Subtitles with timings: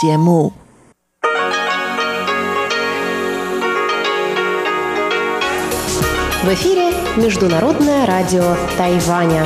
[0.00, 0.52] 节目。
[6.42, 9.44] В эфире Международное радио Тайваня.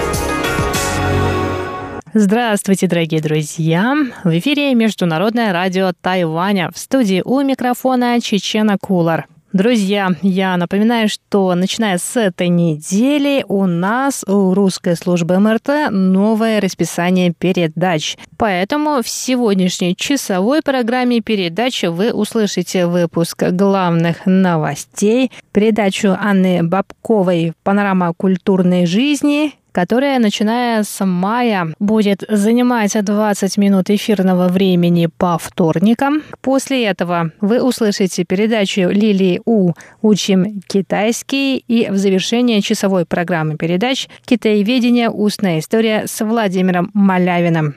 [2.12, 3.94] Здравствуйте, дорогие друзья!
[4.24, 6.70] В эфире Международное радио Тайваня.
[6.72, 9.26] В студии у микрофона Чечена Кулар.
[9.52, 16.58] Друзья, я напоминаю, что начиная с этой недели у нас у русской службы МРТ новое
[16.58, 18.16] расписание передач.
[18.38, 28.14] Поэтому в сегодняшней часовой программе передачи вы услышите выпуск главных новостей, передачу Анны Бабковой «Панорама
[28.14, 36.22] культурной жизни», которая, начиная с мая, будет занимать 20 минут эфирного времени по вторникам.
[36.40, 39.72] После этого вы услышите передачу Лилии У
[40.02, 45.10] «Учим китайский» и в завершение часовой программы передач «Китаеведение.
[45.10, 47.76] Устная история» с Владимиром Малявиным.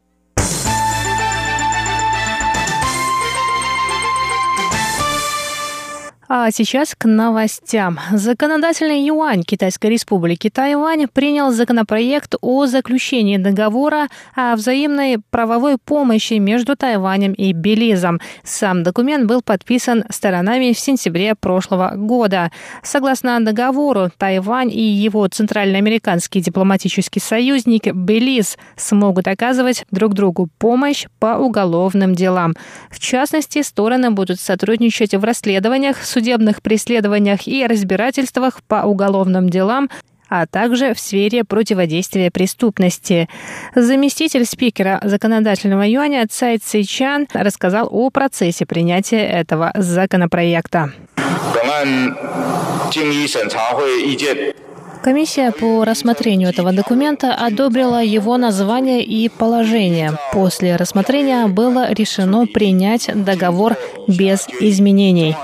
[6.27, 7.99] А сейчас к новостям.
[8.12, 16.76] Законодательный юань Китайской республики Тайвань принял законопроект о заключении договора о взаимной правовой помощи между
[16.76, 18.20] Тайванем и Белизом.
[18.43, 22.51] Сам документ был подписан сторонами в сентябре прошлого года.
[22.82, 31.37] Согласно договору, Тайвань и его центральноамериканский дипломатический союзник Белиз смогут оказывать друг другу помощь по
[31.37, 32.55] уголовным делам.
[32.89, 39.90] В частности, стороны будут сотрудничать в расследованиях судебных преследованиях и разбирательствах по уголовным делам,
[40.30, 43.27] а также в сфере противодействия преступности.
[43.76, 50.94] Заместитель спикера законодательного юаня Цай Цейчан рассказал о процессе принятия этого законопроекта.
[55.05, 60.17] Комиссия по рассмотрению этого документа одобрила его название и положение.
[60.34, 65.35] После рассмотрения было решено принять договор без изменений.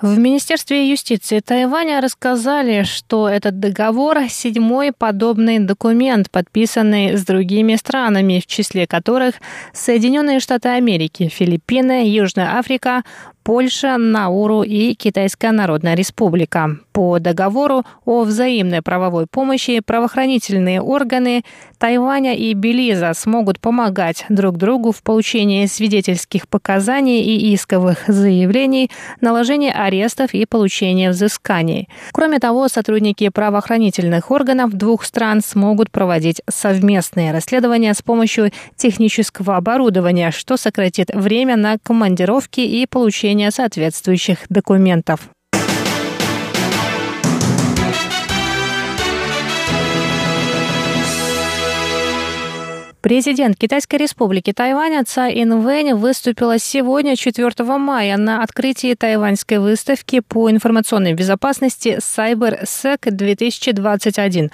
[0.00, 8.40] В Министерстве юстиции Тайваня рассказали, что этот договор– седьмой подобный документ, подписанный с другими странами,
[8.40, 9.34] в числе которых
[9.72, 13.02] Соединенные Штаты Америки, Филиппины, Южная Африка,
[13.48, 16.76] Польша, Науру и Китайская Народная Республика.
[16.98, 21.44] По договору о взаимной правовой помощи правоохранительные органы
[21.78, 29.70] Тайваня и Белиза смогут помогать друг другу в получении свидетельских показаний и исковых заявлений, наложении
[29.70, 31.88] арестов и получении взысканий.
[32.10, 40.32] Кроме того, сотрудники правоохранительных органов двух стран смогут проводить совместные расследования с помощью технического оборудования,
[40.32, 45.30] что сократит время на командировки и получение соответствующих документов.
[53.08, 60.50] Президент Китайской республики Тайваня Цай Инвэнь выступила сегодня, 4 мая, на открытии тайваньской выставки по
[60.50, 64.50] информационной безопасности CyberSec 2021.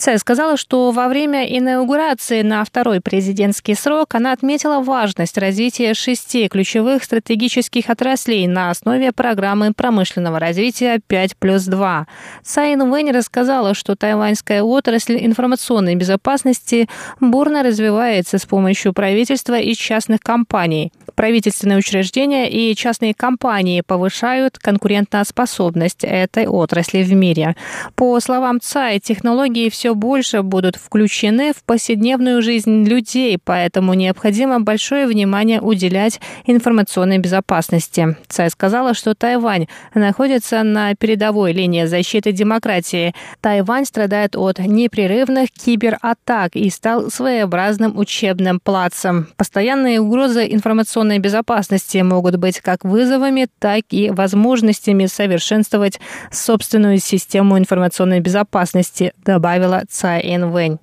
[0.00, 6.46] Цай сказала, что во время инаугурации на второй президентский срок она отметила важность развития шести
[6.46, 12.06] ключевых стратегических отраслей на основе программы промышленного развития 5 плюс 2.
[12.44, 16.88] Цай Инвэнь рассказала, что тайваньская отрасль информационной безопасности
[17.18, 20.92] бурно развивается с помощью правительства и частных компаний.
[21.16, 27.56] Правительственные учреждения и частные компании повышают конкурентоспособность этой отрасли в мире.
[27.96, 35.06] По словам Цай, технологии все больше будут включены в повседневную жизнь людей, поэтому необходимо большое
[35.06, 38.16] внимание уделять информационной безопасности.
[38.28, 43.14] Цай сказала, что Тайвань находится на передовой линии защиты демократии.
[43.40, 49.28] Тайвань страдает от непрерывных кибератак и стал своеобразным учебным плацем.
[49.36, 56.00] Постоянные угрозы информационной безопасности могут быть как вызовами, так и возможностями совершенствовать
[56.30, 60.78] собственную систему информационной безопасности, добавила Цай Инвэнь.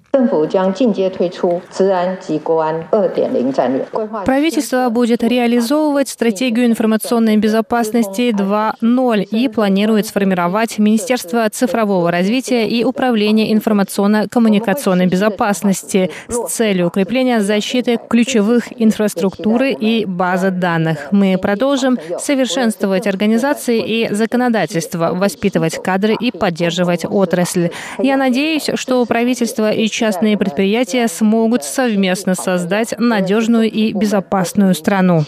[4.26, 13.52] Правительство будет реализовывать стратегию информационной безопасности 2.0 и планирует сформировать Министерство цифрового развития и управления
[13.54, 21.10] информационно-коммуникационной безопасности с целью укрепления защиты ключевых инфраструктуры и базы данных.
[21.12, 27.72] Мы продолжим совершенствовать организации и законодательство, воспитывать кадры и поддерживать отрасль.
[28.00, 35.24] Я надеюсь, что правительство и часть частные предприятия смогут совместно создать надежную и безопасную страну.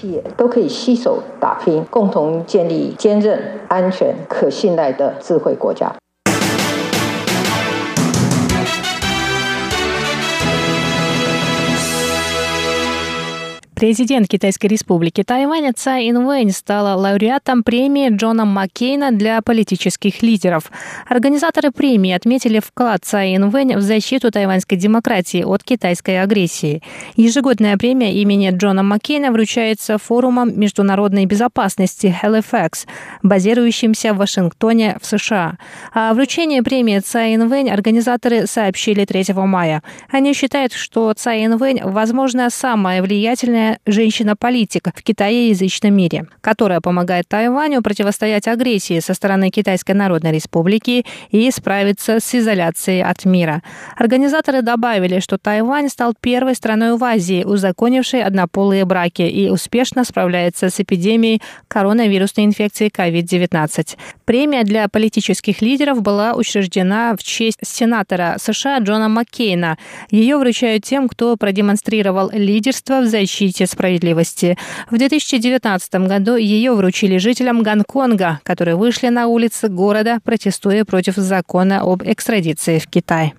[13.77, 20.71] Президент Китайской республики Тайвань Цай Инвэнь стала лауреатом премии Джона Маккейна для политических лидеров.
[21.07, 26.81] Организаторы премии отметили вклад Цай Инвэнь в защиту тайваньской демократии от китайской агрессии.
[27.17, 32.87] Ежегодная премия имени Джона Маккейна вручается форумом международной безопасности Halifax,
[33.21, 35.59] базирующимся в Вашингтоне в США.
[35.93, 39.83] О вручении премии Цай Инвэнь организаторы сообщили 3 мая.
[40.09, 47.81] Они считают, что Цай Инвэнь, возможно, самая влиятельная женщина-политик в китаеязычном мире, которая помогает Тайваню
[47.81, 53.61] противостоять агрессии со стороны Китайской Народной Республики и справиться с изоляцией от мира.
[53.95, 60.69] Организаторы добавили, что Тайвань стал первой страной в Азии, узаконившей однополые браки и успешно справляется
[60.69, 63.97] с эпидемией коронавирусной инфекции COVID-19.
[64.25, 69.77] Премия для политических лидеров была учреждена в честь сенатора США Джона Маккейна.
[70.11, 74.57] Ее вручают тем, кто продемонстрировал лидерство в защите защите справедливости.
[74.89, 81.81] В 2019 году ее вручили жителям Гонконга, которые вышли на улицы города, протестуя против закона
[81.81, 83.33] об экстрадиции в Китай.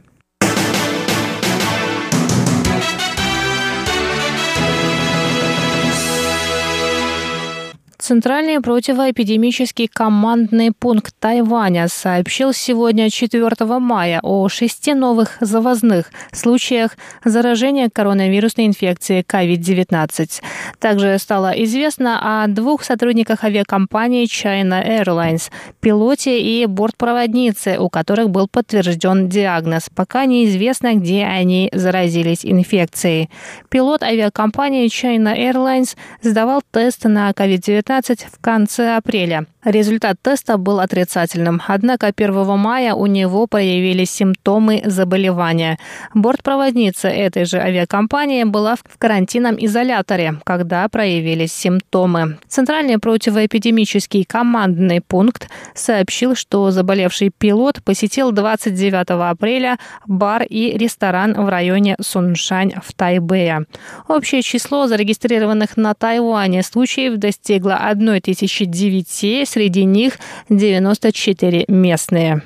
[8.09, 17.91] Центральный противоэпидемический командный пункт Тайваня сообщил сегодня 4 мая о шести новых завозных случаях заражения
[17.93, 20.41] коронавирусной инфекцией COVID-19.
[20.79, 25.51] Также стало известно о двух сотрудниках авиакомпании China Airlines,
[25.81, 29.91] пилоте и бортпроводнице, у которых был подтвержден диагноз.
[29.95, 33.29] Пока неизвестно, где они заразились инфекцией.
[33.69, 37.98] Пилот авиакомпании China Airlines сдавал тест на COVID-19
[38.33, 39.47] в конце апреля.
[39.69, 45.79] Результат теста был отрицательным, однако 1 мая у него появились симптомы заболевания.
[46.15, 52.39] Бортпроводница этой же авиакомпании была в карантинном изоляторе, когда проявились симптомы.
[52.49, 61.47] Центральный противоэпидемический командный пункт сообщил, что заболевший пилот посетил 29 апреля бар и ресторан в
[61.47, 63.67] районе Суншань в Тайбэе.
[64.09, 70.19] Общее число зарегистрированных на Тайване случаев достигло 1009 среди них
[70.51, 72.43] 94 местные.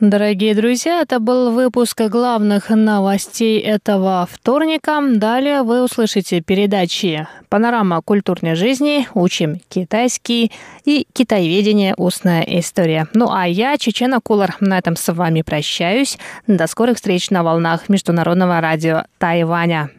[0.00, 4.98] Дорогие друзья, это был выпуск главных новостей этого вторника.
[5.06, 10.52] Далее вы услышите передачи «Панорама культурной жизни», «Учим китайский»
[10.86, 11.94] и «Китайведение.
[11.98, 13.08] Устная история».
[13.12, 16.16] Ну а я, Чечена Кулар, на этом с вами прощаюсь.
[16.46, 19.90] До скорых встреч на волнах Международного радио Тайваня.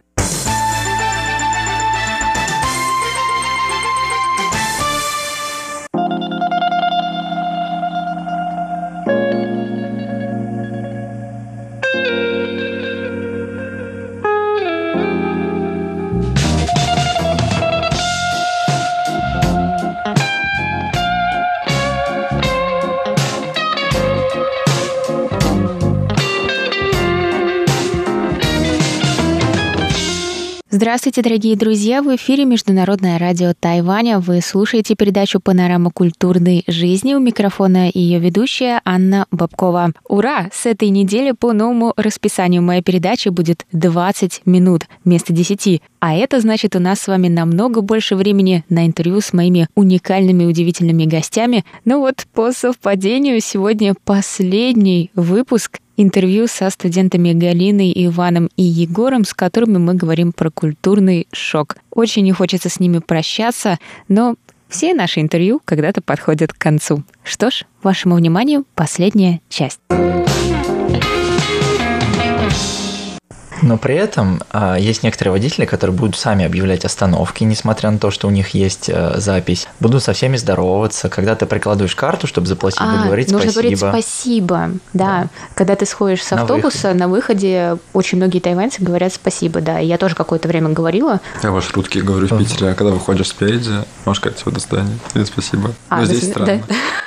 [30.74, 32.02] Здравствуйте, дорогие друзья!
[32.02, 34.20] В эфире Международное радио Тайваня.
[34.20, 37.14] Вы слушаете передачу «Панорама культурной жизни».
[37.14, 39.92] У микрофона ее ведущая Анна Бабкова.
[40.08, 40.50] Ура!
[40.54, 45.82] С этой недели по новому расписанию моя передача будет 20 минут вместо 10.
[46.00, 50.46] А это значит, у нас с вами намного больше времени на интервью с моими уникальными,
[50.46, 51.66] удивительными гостями.
[51.84, 59.34] Ну вот, по совпадению, сегодня последний выпуск интервью со студентами Галиной, Иваном и Егором, с
[59.34, 61.78] которыми мы говорим про культурный шок.
[61.92, 64.36] Очень не хочется с ними прощаться, но
[64.70, 67.04] все наши интервью когда-то подходят к концу.
[67.24, 69.80] Что ж, вашему вниманию последняя часть.
[73.62, 78.12] Но при этом а, есть некоторые водители, которые будут сами объявлять остановки, несмотря на то,
[78.12, 79.68] что у них есть а, запись.
[79.80, 81.10] Будут со всеми здороваться.
[81.10, 83.88] Когда ты прикладываешь карту, чтобы заплатить, а, будут говорить нужно спасибо.
[83.88, 85.06] говорить спасибо, да.
[85.06, 85.28] да.
[85.54, 87.72] Когда ты сходишь с автобуса, на выходе.
[87.72, 89.80] на выходе очень многие тайваньцы говорят спасибо, да.
[89.80, 91.20] Я тоже какое-то время говорила.
[91.44, 93.72] Я в маршрутке говорю в Питере, а когда выходишь спереди,
[94.06, 95.74] можешь сказать «до свидания» или «спасибо».
[95.90, 96.62] А, Но здесь странно.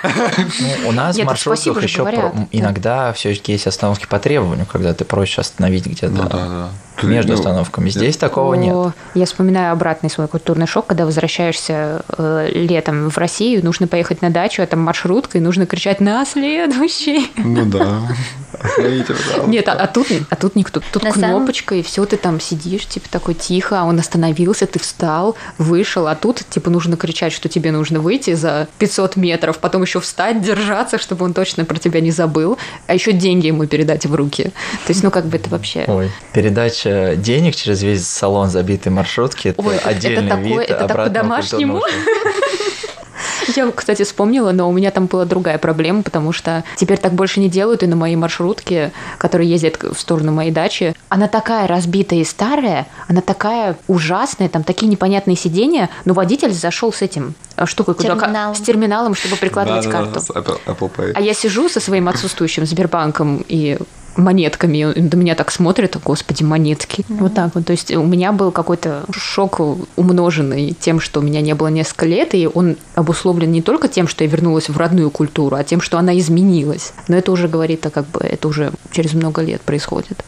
[0.04, 5.38] Ну, у нас в маршрутках еще иногда все-таки есть остановки по требованию, когда ты просишь
[5.38, 6.08] остановить где-то.
[6.08, 6.68] Ну да, да.
[7.02, 7.90] Между ну, остановками.
[7.90, 8.18] Здесь нет.
[8.18, 8.94] такого нет.
[9.14, 14.30] Я вспоминаю обратный свой культурный шок, когда возвращаешься э, летом в Россию, нужно поехать на
[14.30, 18.02] дачу, а там маршрутка, и нужно кричать «На следующий!» Ну да.
[18.60, 19.14] Остановите,
[19.46, 20.80] Нет, а, а тут, а тут никто.
[20.92, 21.80] Тут на кнопочка, самом...
[21.80, 26.14] и все, ты там сидишь, типа такой тихо, а он остановился, ты встал, вышел, а
[26.14, 30.98] тут, типа, нужно кричать, что тебе нужно выйти за 500 метров, потом еще встать, держаться,
[30.98, 34.44] чтобы он точно про тебя не забыл, а еще деньги ему передать в руки.
[34.44, 35.84] То есть, ну, как бы это вообще...
[35.86, 40.86] Ой, передача денег через весь салон забитой маршрутки, это Ой, отдельный это такое, вид это
[40.86, 41.82] так по-домашнему.
[43.56, 47.40] Я, кстати, вспомнила, но у меня там была другая проблема, потому что теперь так больше
[47.40, 52.20] не делают, и на моей маршрутке, которая ездит в сторону моей дачи, она такая разбитая
[52.20, 57.66] и старая, она такая ужасная, там такие непонятные сидения, но водитель зашел с этим э,
[57.66, 58.54] штукой, куда, терминалом.
[58.54, 60.20] с терминалом, чтобы прикладывать да, карту.
[60.28, 61.12] Да, Apple, Apple Pay.
[61.14, 63.78] А я сижу со своим отсутствующим Сбербанком и
[64.16, 64.84] монетками.
[64.84, 67.00] Он на меня так смотрит, господи, монетки.
[67.00, 67.18] Mm-hmm.
[67.18, 67.66] Вот так вот.
[67.66, 69.60] То есть у меня был какой-то шок
[69.96, 74.08] умноженный тем, что у меня не было несколько лет, и он обусловлен не только тем,
[74.08, 76.92] что я вернулась в родную культуру, а тем, что она изменилась.
[77.08, 80.24] Но это уже говорит, а как бы это уже через много лет происходит.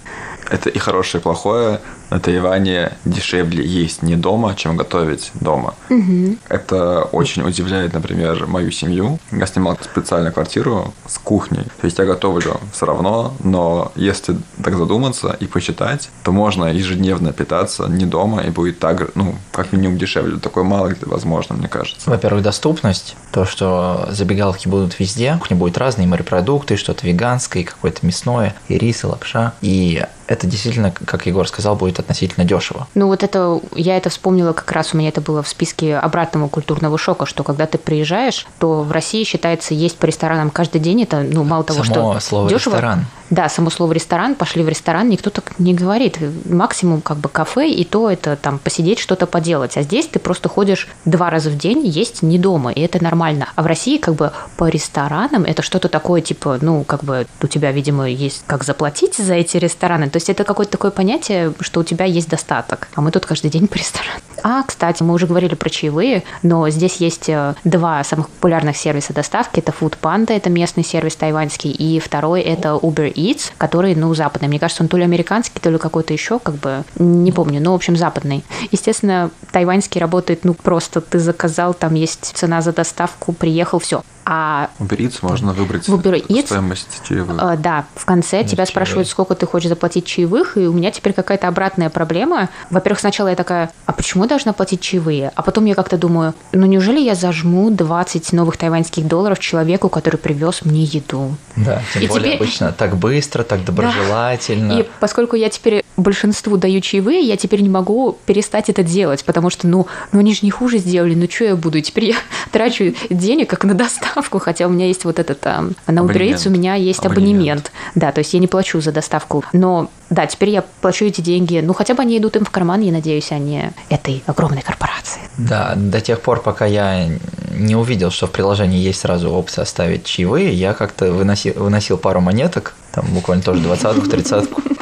[0.49, 1.81] Это и хорошее, и плохое.
[2.11, 5.75] На Тайване дешевле есть не дома, чем готовить дома.
[5.91, 6.37] Угу.
[6.49, 9.19] Это очень удивляет, например, мою семью.
[9.33, 11.65] Я снимал специально квартиру с кухней.
[11.81, 17.33] То есть я готовлю все равно, но если так задуматься и посчитать, то можно ежедневно
[17.33, 20.39] питаться не дома и будет так, ну, как минимум дешевле.
[20.39, 22.09] Такое мало где возможно, мне кажется.
[22.09, 23.17] Во-первых, доступность.
[23.33, 25.37] То, что забегаловки будут везде.
[25.39, 29.53] Кухня будет разные морепродукты, что-то веганское, какое-то мясное, и рис, и лапша.
[29.61, 32.87] И это действительно, как Егор сказал, будет относительно дешево.
[32.95, 36.49] Ну вот это, я это вспомнила как раз, у меня это было в списке обратного
[36.49, 41.03] культурного шока, что когда ты приезжаешь, то в России считается есть по ресторанам каждый день,
[41.03, 43.07] это, ну, мало того, Само что слово дешево, ресторан.
[43.31, 46.19] Да, само слово ресторан, пошли в ресторан, никто так не говорит.
[46.45, 49.77] Максимум как бы кафе, и то это там посидеть, что-то поделать.
[49.77, 53.49] А здесь ты просто ходишь два раза в день, есть не дома, и это нормально.
[53.57, 57.47] А в России как бы по ресторанам это что-то такое, типа, ну, как бы у
[57.47, 60.09] тебя, видимо, есть как заплатить за эти рестораны.
[60.09, 62.89] То есть это какое-то такое понятие, что у тебя есть достаток.
[62.95, 64.21] А мы тут каждый день по ресторанам.
[64.43, 69.13] А, кстати, мы уже говорили про чаевые, но здесь есть э, два самых популярных сервиса
[69.13, 69.59] доставки.
[69.59, 74.49] Это Food Panda, это местный сервис тайваньский, и второй это Uber Eats, который, ну, западный.
[74.49, 77.73] Мне кажется, он то ли американский, то ли какой-то еще, как бы, не помню, но,
[77.73, 78.45] в общем, западный.
[78.71, 84.03] Естественно, тайваньский работает, ну, просто ты заказал, там есть цена за доставку, приехал, все.
[84.29, 87.41] А Eats можно выбрать в Uber Eats, стоимость чаевых.
[87.41, 88.67] Э, да, в конце Есть тебя чаевые.
[88.67, 92.49] спрашивают, сколько ты хочешь заплатить чаевых, и у меня теперь какая-то обратная проблема.
[92.71, 95.31] Во-первых, сначала я такая, а почему я должна платить чаевые?
[95.37, 100.17] А потом я как-то думаю, ну неужели я зажму 20 новых тайваньских долларов человеку, который
[100.17, 101.37] привез мне еду?
[101.55, 102.37] Да, тем и более теперь...
[102.37, 104.75] обычно так быстро, так доброжелательно.
[104.75, 104.81] Да.
[104.81, 109.51] И поскольку я теперь большинству даю чаевые, я теперь не могу перестать это делать, потому
[109.51, 111.81] что, ну, ну они же не хуже сделали, ну что я буду?
[111.81, 112.17] Теперь я
[112.51, 116.49] трачу денег как на доставку, хотя у меня есть вот этот, а, на Uber Eats
[116.49, 117.27] у меня есть абонемент.
[117.27, 117.73] абонемент.
[117.95, 119.45] Да, то есть я не плачу за доставку.
[119.53, 122.81] Но да, теперь я плачу эти деньги, ну хотя бы они идут им в карман,
[122.81, 125.21] я надеюсь, а не этой огромной корпорации.
[125.39, 127.09] Да, до тех пор, пока я
[127.51, 132.21] не увидел, что в приложении есть сразу опция оставить чаевые, я как-то выносил, выносил пару
[132.21, 134.63] монеток, там буквально тоже двадцатку, тридцатку.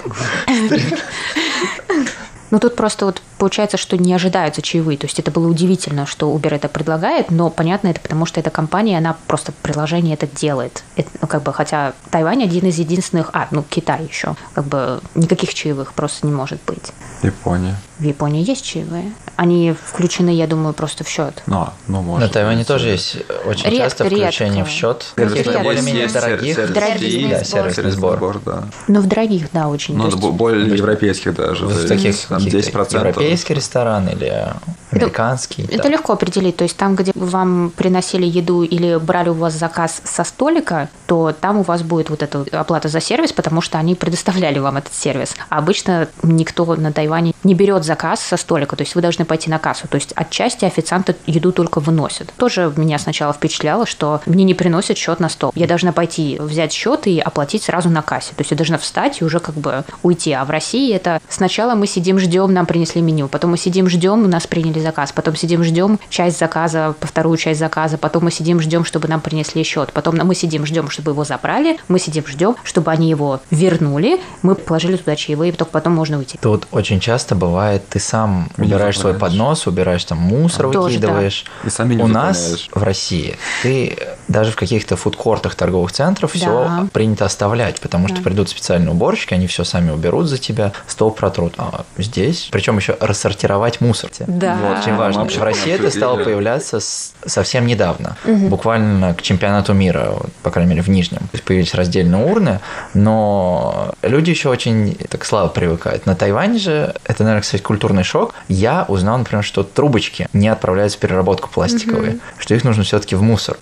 [2.54, 4.96] Ну, тут просто вот получается, что не ожидаются чаевые.
[4.96, 8.50] То есть это было удивительно, что Uber это предлагает, но понятно это потому, что эта
[8.50, 10.84] компания, она просто приложение это делает.
[10.94, 15.00] Это, ну, как бы, хотя Тайвань один из единственных, а, ну, Китай еще, как бы
[15.16, 16.92] никаких чаевых просто не может быть.
[17.24, 17.74] Япония.
[17.98, 19.12] В Японии есть чаевые.
[19.36, 21.42] Они включены, я думаю, просто в счет.
[21.46, 22.28] Ну, ну может.
[22.28, 24.64] На Тайване тоже есть очень редко, часто включение редко.
[24.64, 25.06] в счет.
[25.14, 26.56] Каких-то более-менее дорогих.
[26.72, 28.16] Дорогих, да, сервисный сбор.
[28.16, 28.64] сбор да.
[28.88, 29.96] Но в дорогих, да, очень.
[29.96, 30.18] Ну, есть...
[30.18, 31.66] более европейских даже.
[31.66, 32.98] В таких там 10%.
[32.98, 34.54] Европейский ресторан или
[34.90, 35.62] американский.
[35.62, 35.78] Это, да.
[35.78, 36.56] это легко определить.
[36.56, 41.32] То есть там, где вам приносили еду или брали у вас заказ со столика, то
[41.38, 44.94] там у вас будет вот эта оплата за сервис, потому что они предоставляли вам этот
[44.94, 45.34] сервис.
[45.48, 49.50] А обычно никто на Тайване не берет заказ со столика, то есть вы должны пойти
[49.50, 49.88] на кассу.
[49.88, 52.32] То есть отчасти официанты еду только выносят.
[52.36, 55.52] Тоже меня сначала впечатляло, что мне не приносят счет на стол.
[55.54, 58.30] Я должна пойти взять счет и оплатить сразу на кассе.
[58.30, 60.32] То есть я должна встать и уже как бы уйти.
[60.32, 64.24] А в России это сначала мы сидим, ждем, нам принесли меню, потом мы сидим, ждем,
[64.24, 68.30] у нас приняли заказ, потом сидим, ждем часть заказа, по вторую часть заказа, потом мы
[68.30, 72.26] сидим, ждем, чтобы нам принесли счет, потом мы сидим, ждем, чтобы его забрали, мы сидим,
[72.26, 76.38] ждем, чтобы они его вернули, мы положили туда чаевые, и только потом можно уйти.
[76.40, 81.44] Тут очень часто бывает, ты сам убираешь свой поднос, убираешь там мусор, Тоже, выкидываешь.
[81.62, 81.68] Да.
[81.68, 83.96] И сами не У нас в России ты
[84.28, 86.38] даже в каких-то фудкортах торговых центров Да.
[86.38, 88.22] все принято оставлять, потому что Да.
[88.22, 91.54] придут специальные уборщики, они все сами уберут за тебя, стол протрут.
[91.58, 94.10] А здесь, причем еще рассортировать мусор.
[94.26, 94.56] Да.
[94.62, 94.78] Вот.
[94.78, 95.20] Очень А, важно.
[95.22, 100.50] вообще В России это стало появляться с- совсем недавно, буквально к чемпионату мира, вот, по
[100.50, 101.18] крайней мере, в Нижнем.
[101.18, 102.60] То есть появились раздельные урны,
[102.94, 106.06] но люди еще очень так слабо привыкают.
[106.06, 108.34] На Тайване же, это, наверное, кстати, культурный шок.
[108.48, 113.22] Я узнал, например, что трубочки не отправляются в переработку пластиковые, что их нужно все-таки в
[113.22, 113.56] мусор.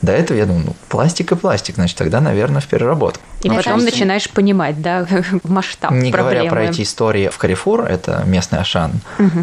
[0.00, 3.22] До этого я думал, ну, пластик и пластик, значит, тогда, наверное, в переработку.
[3.42, 5.06] И Мне потом кажется- начинаешь понимать, да,
[5.44, 6.46] масштаб Не проблемы.
[6.46, 8.92] говоря про эти истории в Карифур, это местный Ашан,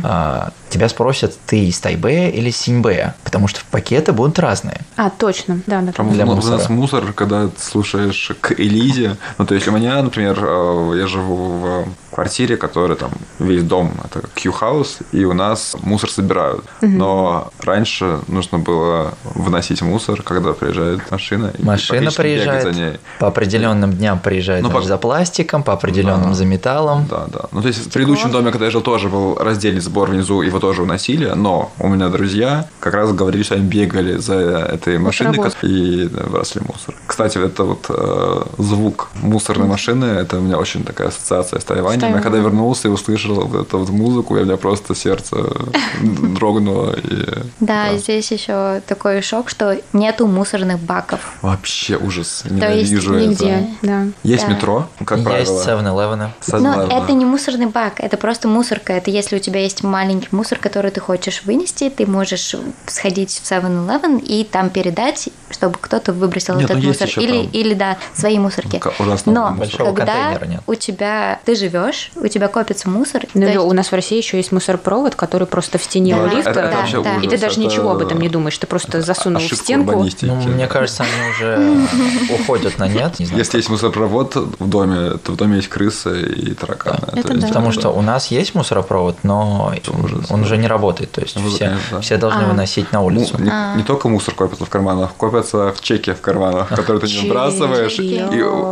[0.04, 4.82] а, тебя спросят, ты из Тайбэя или из Синьбэя, потому что пакеты будут разные.
[4.96, 5.92] А, точно, да, да.
[5.92, 6.58] Там Для у мусора.
[6.58, 9.18] нас мусор, когда ты слушаешь к Элизе.
[9.38, 13.89] Ну, то есть у меня, например, э, я живу в квартире, которая там весь дом
[14.04, 16.64] это Q-хаус, и у нас мусор собирают.
[16.82, 21.52] Но раньше нужно было выносить мусор, когда приезжает машина.
[21.58, 22.94] и Машина приезжает, за ней.
[23.20, 26.34] по определенным дням приезжает Ну, по- за пластиком, по определенным Да.
[26.34, 27.08] за металлом.
[27.10, 27.42] Да, да.
[27.52, 30.60] Ну, то есть в предыдущем доме, когда я жил, тоже был раздельный сбор внизу, его
[30.60, 35.38] тоже уносили, но у меня друзья как раз говорили, что они бегали за этой машиной
[35.64, 36.96] и да, бросали мусор.
[37.08, 42.16] Кстати, это вот э, звук мусорной машины, это у меня очень такая ассоциация с Тайванем.
[42.16, 45.38] Я когда вернулся и услышал вот эту вот музыку, у меня просто сердце
[46.02, 46.94] дрогнуло.
[46.96, 47.26] И...
[47.60, 51.20] Да, здесь еще такой шок, что нету мусорных баков.
[51.42, 52.44] Вообще ужас.
[52.46, 53.28] есть Ненавижу это.
[53.28, 54.06] Нигде, да.
[54.24, 54.54] Есть Да.
[54.54, 55.64] метро, как Есть правило.
[55.64, 56.30] 7-Eleven.
[56.48, 57.04] Но 7-Eleven.
[57.04, 58.94] это не мусорный бак, это просто мусорка.
[58.94, 62.56] Это если у тебя есть маленький мусор, который ты хочешь вынести, ты можешь
[62.88, 67.24] сходить в 7-Eleven и там передать, чтобы кто-то выбросил Нет, этот ну есть мусор.
[67.24, 67.52] Или, там.
[67.52, 68.82] или, да, свои мусорки.
[69.00, 70.62] Ужасного Но когда контейнера нет.
[70.68, 74.18] у тебя ты живешь, у тебя копится мусор, Ну, то есть- у нас в России
[74.18, 76.50] еще есть мусоропровод, который просто в стене Да, у это- лифта.
[76.52, 77.40] это вообще и ты ужас.
[77.42, 80.06] даже Это ничего об этом не думаешь, ты просто засунул в стенку.
[80.22, 81.88] Ну, мне кажется, они уже
[82.34, 83.20] уходят на нет.
[83.20, 86.98] Не знаю, Если есть мусоропровод в доме, то в доме есть крысы и тараканы.
[87.14, 87.48] Это То есть, да.
[87.48, 89.74] Потому что у нас есть мусоропровод, но
[90.04, 90.46] ужас, он да.
[90.46, 91.12] уже не работает.
[91.12, 92.02] То есть Ну, все, да.
[92.02, 92.48] все должны А.
[92.48, 93.38] выносить на улицу.
[93.40, 93.76] не, А.
[93.76, 98.00] не только мусор копится в карманах, копятся в чеке в карманах, которые ты не выбрасываешь.
[98.00, 98.16] И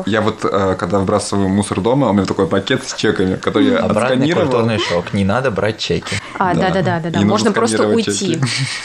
[0.07, 3.79] я вот, э, когда выбрасываю мусор дома, у меня такой пакет с чеками, который я
[3.79, 4.47] отсканировал.
[4.87, 5.13] Шок.
[5.13, 6.15] Не надо брать чеки.
[6.39, 6.69] А, Да.
[6.69, 8.39] да, да, да, да, Можно просто уйти.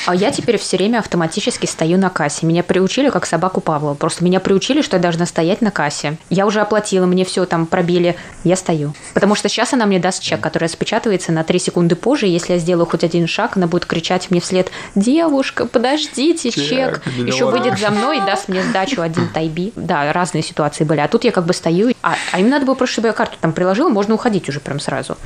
[0.06, 2.47] А я теперь все время автоматически стою на кассе.
[2.47, 3.94] Меня приучили, как собаку Павлова.
[3.94, 6.16] Просто меня приучили, что я должна стоять на кассе.
[6.30, 8.16] Я уже оплатила, мне все там пробили.
[8.45, 8.95] Я стою.
[9.15, 12.26] Потому что сейчас она мне даст чек, который распечатывается на 3 секунды позже.
[12.26, 17.02] Если я сделаю хоть один шаг, она будет кричать мне вслед: Девушка, подождите, чек.
[17.19, 19.73] Еще выйдет за мной и даст мне сдачу один тайби.
[19.76, 21.00] Да, разные ситуации были.
[21.00, 21.93] А тут я как бы стою.
[22.02, 24.80] А, а им надо было просто, чтобы я карту там приложила, можно уходить уже прям
[24.80, 25.17] сразу.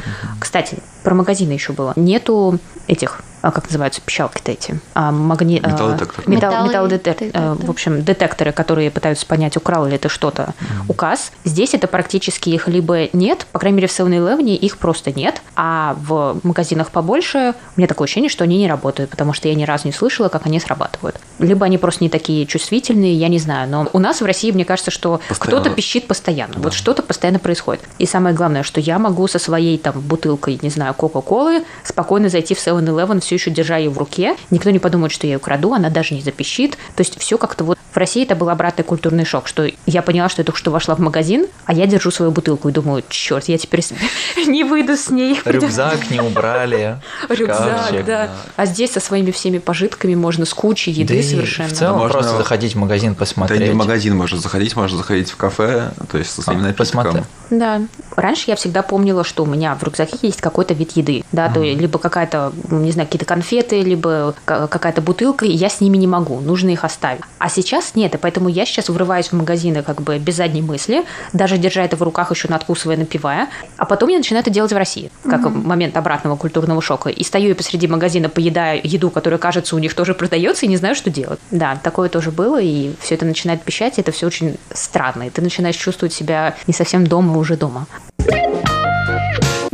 [0.40, 0.55] Кстати,
[1.02, 1.92] про магазины еще было.
[1.96, 4.78] Нету этих, как называются, пищалки-то эти?
[4.94, 5.60] А, магни...
[5.62, 6.24] а, Металлодетектор.
[6.28, 7.54] металл- Металлы- металлодетек- э, детекторы.
[7.66, 10.54] В общем, детекторы, которые пытаются понять, украл ли ты что-то,
[10.88, 11.32] указ.
[11.44, 15.96] Здесь это практически их либо нет, по крайней мере, в 7-Eleven их просто нет, а
[16.00, 19.64] в магазинах побольше у меня такое ощущение, что они не работают, потому что я ни
[19.64, 21.16] разу не слышала, как они срабатывают.
[21.38, 23.68] Либо они просто не такие чувствительные, я не знаю.
[23.68, 25.60] Но у нас в России, мне кажется, что Постоянно.
[25.60, 26.54] кто-то пищит постоянно.
[26.56, 27.82] Вот что-то постоянно происходит.
[27.98, 32.54] И самое главное, что я могу со своей там бутылкой, не знаю, Кока-Колы спокойно зайти
[32.54, 34.36] в 7-Eleven, все еще держа ее в руке.
[34.50, 36.72] Никто не подумает, что я ее краду, она даже не запищит.
[36.94, 40.28] То есть все как-то вот в России это был обратный культурный шок, что я поняла,
[40.28, 43.48] что я только что вошла в магазин, а я держу свою бутылку и думаю, черт,
[43.48, 43.82] я теперь
[44.46, 45.40] не выйду с ней.
[45.44, 46.98] Рюкзак не убрали.
[47.28, 48.30] Рюкзак, да.
[48.56, 51.68] А здесь со своими всеми пожитками можно с кучей еды Да совершенно.
[51.68, 53.60] в целом Можно- просто заходить в магазин Да посмотреть.
[53.62, 57.24] не в магазин можно заходить, можно заходить в кафе, то есть со своими А, напитком.
[57.50, 57.82] Да.
[58.16, 61.24] Раньше я всегда помнила, что у меня в рюкзаке есть какой-то вид еды.
[61.32, 65.80] Да, то либо какая-то, не знаю, какие-то конфеты, либо ка- какая-то бутылка, и я с
[65.80, 67.22] ними не могу, нужно их оставить.
[67.38, 71.04] А сейчас нет, и поэтому я сейчас врываюсь в магазины как бы без задней мысли,
[71.32, 73.48] даже держа это в руках, еще надкусывая, напивая.
[73.78, 77.08] А потом я начинаю это делать в России, как момент обратного культурного шока.
[77.08, 80.76] И стою я посреди магазина, поедаю еду, которая, кажется, у них тоже продается, и не
[80.76, 81.40] знаю, что делать.
[81.50, 85.24] Да, такое тоже было, и все это начинает пищать, и это все очень странно.
[85.24, 87.86] И ты начинаешь чувствовать себя не совсем дома, а уже дома.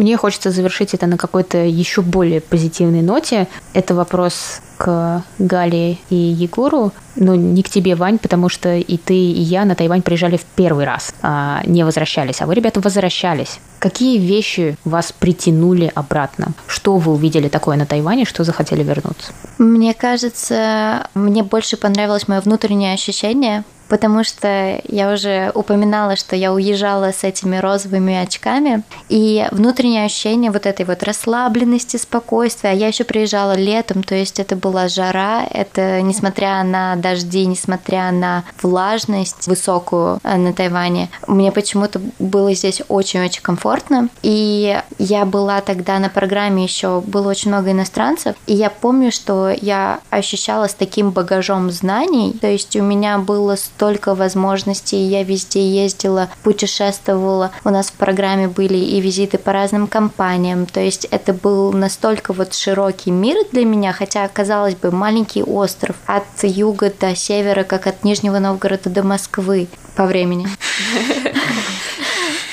[0.02, 3.46] Мне хочется завершить это на какой-то еще более позитивной ноте.
[3.72, 9.14] Это вопрос к Гале и Егору, но не к тебе, Вань, потому что и ты,
[9.14, 12.40] и я на Тайвань приезжали в первый раз, а не возвращались.
[12.42, 13.60] А вы, ребята, возвращались.
[13.78, 16.48] Какие вещи вас притянули обратно?
[16.66, 19.32] Что вы увидели такое на Тайване, что захотели вернуться?
[19.58, 23.62] Мне кажется, мне больше понравилось мое внутреннее ощущение,
[23.92, 30.50] потому что я уже упоминала, что я уезжала с этими розовыми очками, и внутреннее ощущение
[30.50, 32.70] вот этой вот расслабленности, спокойствия.
[32.70, 38.10] А я еще приезжала летом, то есть это была жара, это несмотря на дожди, несмотря
[38.12, 44.08] на влажность высокую э, на Тайване, мне почему-то было здесь очень-очень комфортно.
[44.22, 49.50] И я была тогда на программе еще, было очень много иностранцев, и я помню, что
[49.50, 55.68] я ощущала с таким багажом знаний, то есть у меня было столько возможностей, я везде
[55.68, 61.32] ездила, путешествовала, у нас в программе были и визиты по разным компаниям, то есть это
[61.32, 67.16] был настолько вот широкий мир для меня, хотя, казалось бы, маленький остров от юга до
[67.16, 69.66] севера, как от Нижнего Новгорода до Москвы
[69.96, 70.46] по времени.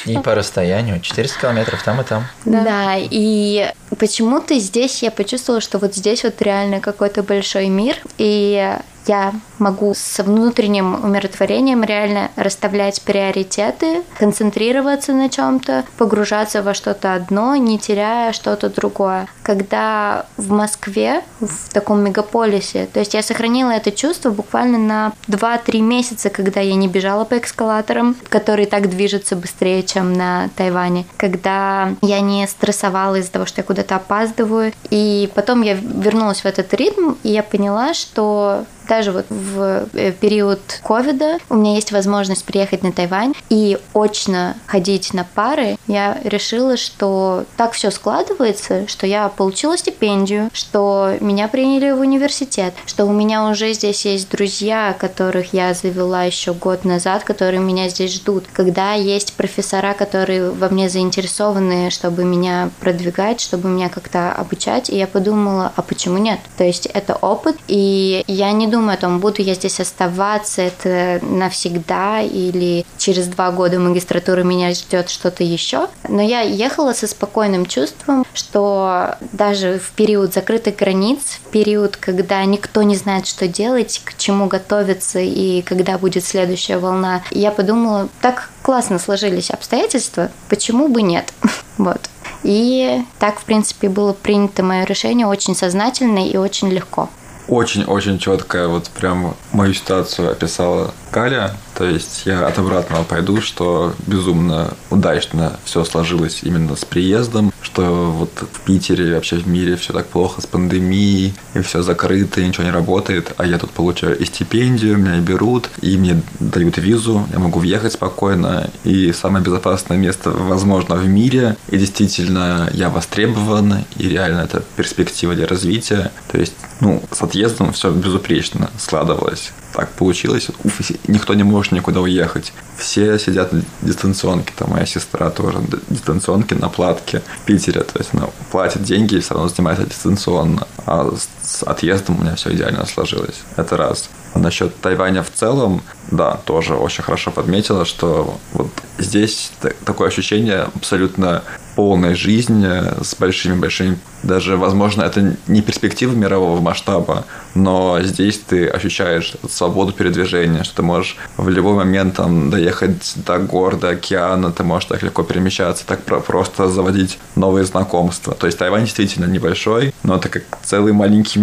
[0.06, 2.26] И по расстоянию 400 километров там и там.
[2.46, 2.64] Да.
[2.64, 8.76] да, и почему-то здесь я почувствовала, что вот здесь вот реально какой-то большой мир, и
[9.10, 17.56] я могу с внутренним умиротворением реально расставлять приоритеты, концентрироваться на чем-то, погружаться во что-то одно,
[17.56, 19.28] не теряя что-то другое.
[19.42, 25.82] Когда в Москве, в таком мегаполисе, то есть я сохранила это чувство буквально на 2-3
[25.82, 31.96] месяца, когда я не бежала по эскалаторам, которые так движутся быстрее, чем на Тайване, когда
[32.04, 34.72] я не стрессовала из-за того, что я куда-то опаздываю.
[34.92, 40.12] И потом я вернулась в этот ритм, и я поняла, что даже вот в э,
[40.12, 45.78] период ковида у меня есть возможность приехать на Тайвань и очно ходить на пары.
[45.88, 52.74] Я решила, что так все складывается, что я получила стипендию, что меня приняли в университет,
[52.88, 57.90] что у меня уже здесь есть друзья, которых я завела еще год назад, которые меня
[57.90, 58.46] здесь ждут.
[58.52, 64.98] Когда есть профессора, которые во мне заинтересованы, чтобы меня продвигать, чтобы меня как-то обучать, и
[64.98, 66.40] я подумала, а почему нет?
[66.58, 70.62] То есть это опыт, и я не думаю, думаю о том, буду я здесь оставаться,
[70.62, 75.90] это навсегда или через два года магистратуры меня ждет что-то еще.
[76.08, 82.44] Но я ехала со спокойным чувством, что даже в период закрытых границ, в период, когда
[82.46, 88.08] никто не знает, что делать, к чему готовиться и когда будет следующая волна, я подумала,
[88.22, 91.34] так классно сложились обстоятельства, почему бы нет?
[91.78, 92.10] Вот.
[92.44, 97.08] И так, в принципе, было принято мое решение очень сознательно и очень легко
[97.50, 101.52] очень-очень четкая вот прям мою ситуацию описала Каля.
[101.80, 108.12] То есть я от обратного пойду, что безумно удачно все сложилось именно с приездом, что
[108.12, 112.48] вот в Питере, вообще в мире все так плохо с пандемией, и все закрыто, и
[112.48, 117.26] ничего не работает, а я тут получаю и стипендию, меня берут, и мне дают визу,
[117.32, 123.86] я могу въехать спокойно, и самое безопасное место, возможно, в мире, и действительно я востребован,
[123.96, 126.12] и реально это перспектива для развития.
[126.30, 130.50] То есть, ну, с отъездом все безупречно складывалось так получилось.
[130.64, 132.54] Уф, никто не может никуда уехать.
[132.78, 134.54] Все сидят на дистанционке.
[134.56, 137.82] Там моя сестра тоже на дистанционке на платке в Питере.
[137.82, 140.68] То есть она платит деньги и все равно занимается дистанционно.
[140.86, 141.12] А
[141.50, 143.42] с отъездом у меня все идеально сложилось.
[143.58, 144.10] Это раз.
[144.36, 145.82] Насчет Тайваня в целом,
[146.12, 149.52] да, тоже очень хорошо подметила, что вот здесь
[149.84, 151.44] такое ощущение абсолютно
[151.76, 159.36] полной жизни с большими-большими даже, возможно, это не перспектива мирового масштаба, но здесь ты ощущаешь
[159.50, 164.90] свободу передвижения, что ты можешь в любой момент там, доехать до города, океана, ты можешь
[164.90, 168.34] так легко перемещаться, так просто заводить новые знакомства.
[168.34, 171.39] То есть Тайвань действительно небольшой, но это как целый маленький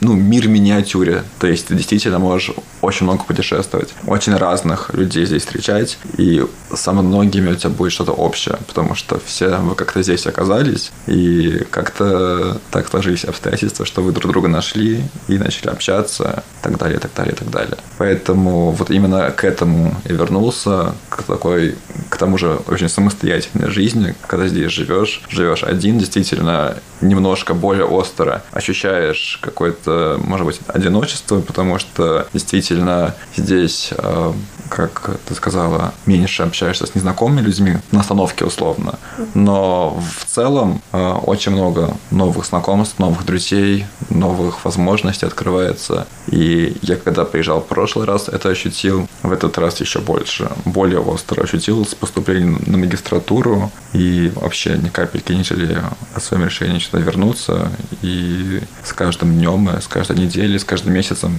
[0.00, 1.22] ну, мир миниатюре.
[1.38, 6.44] То есть ты действительно можешь очень много путешествовать, очень разных людей здесь встречать, и
[6.74, 11.64] со многими у тебя будет что-то общее, потому что все вы как-то здесь оказались, и
[11.70, 16.98] как-то так сложились обстоятельства, что вы друг друга нашли и начали общаться, и так далее,
[16.98, 17.76] и так далее, и так далее.
[18.02, 21.76] Поэтому вот именно к этому и вернулся, к такой,
[22.08, 28.42] к тому же очень самостоятельной жизни, когда здесь живешь, живешь один, действительно немножко более остро
[28.50, 34.32] ощущаешь какое-то, может быть, одиночество, потому что действительно здесь э,
[34.74, 38.98] как ты сказала, меньше общаешься с незнакомыми людьми на остановке условно.
[39.34, 46.06] Но в целом э, очень много новых знакомств, новых друзей, новых возможностей открывается.
[46.26, 51.00] И я когда приезжал в прошлый раз, это ощутил, в этот раз еще больше, более
[51.00, 56.78] остро ощутил с поступлением на магистратуру и вообще ни капельки не жалею о своем решении
[56.78, 57.70] сюда вернуться.
[58.00, 61.36] И с каждым днем, с каждой неделей, с каждым месяцем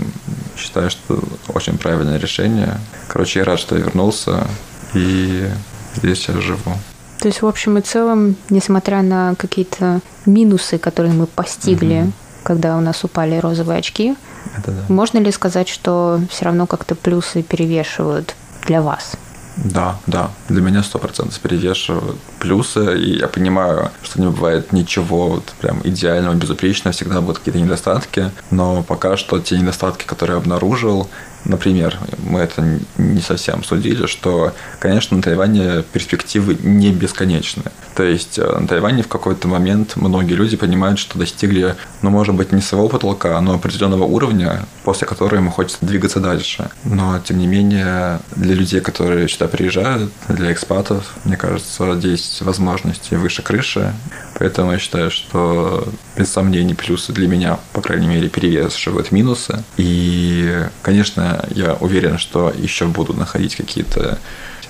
[0.55, 2.79] считаю, что очень правильное решение.
[3.07, 4.47] Короче, я рад, что я вернулся
[4.93, 5.49] и
[5.95, 6.77] здесь сейчас живу.
[7.19, 12.11] То есть, в общем и целом, несмотря на какие-то минусы, которые мы постигли, угу.
[12.43, 14.15] Когда у нас упали розовые очки.
[14.57, 14.81] Это да.
[14.93, 19.13] Можно ли сказать, что все равно как-то плюсы перевешивают для вас?
[19.55, 20.31] Да, да.
[20.49, 25.79] Для меня сто процентов перевешивают плюсы, и я понимаю, что не бывает ничего вот прям
[25.83, 31.07] идеального, безупречного, всегда будут какие-то недостатки, но пока что те недостатки, которые я обнаружил,
[31.45, 37.63] Например, мы это не совсем судили, что, конечно, на Тайване перспективы не бесконечны.
[37.95, 42.35] То есть э, на Тайване в какой-то момент многие люди понимают, что достигли, ну, может
[42.35, 46.69] быть, не своего потолка, но определенного уровня, после которого им хочется двигаться дальше.
[46.85, 53.15] Но, тем не менее, для людей, которые сюда приезжают, для экспатов, мне кажется, здесь возможности
[53.15, 53.93] выше крыши.
[54.35, 59.63] Поэтому я считаю, что без сомнений плюсы для меня, по крайней мере, перевешивают минусы.
[59.77, 64.17] И, конечно, я уверен, что еще буду находить какие-то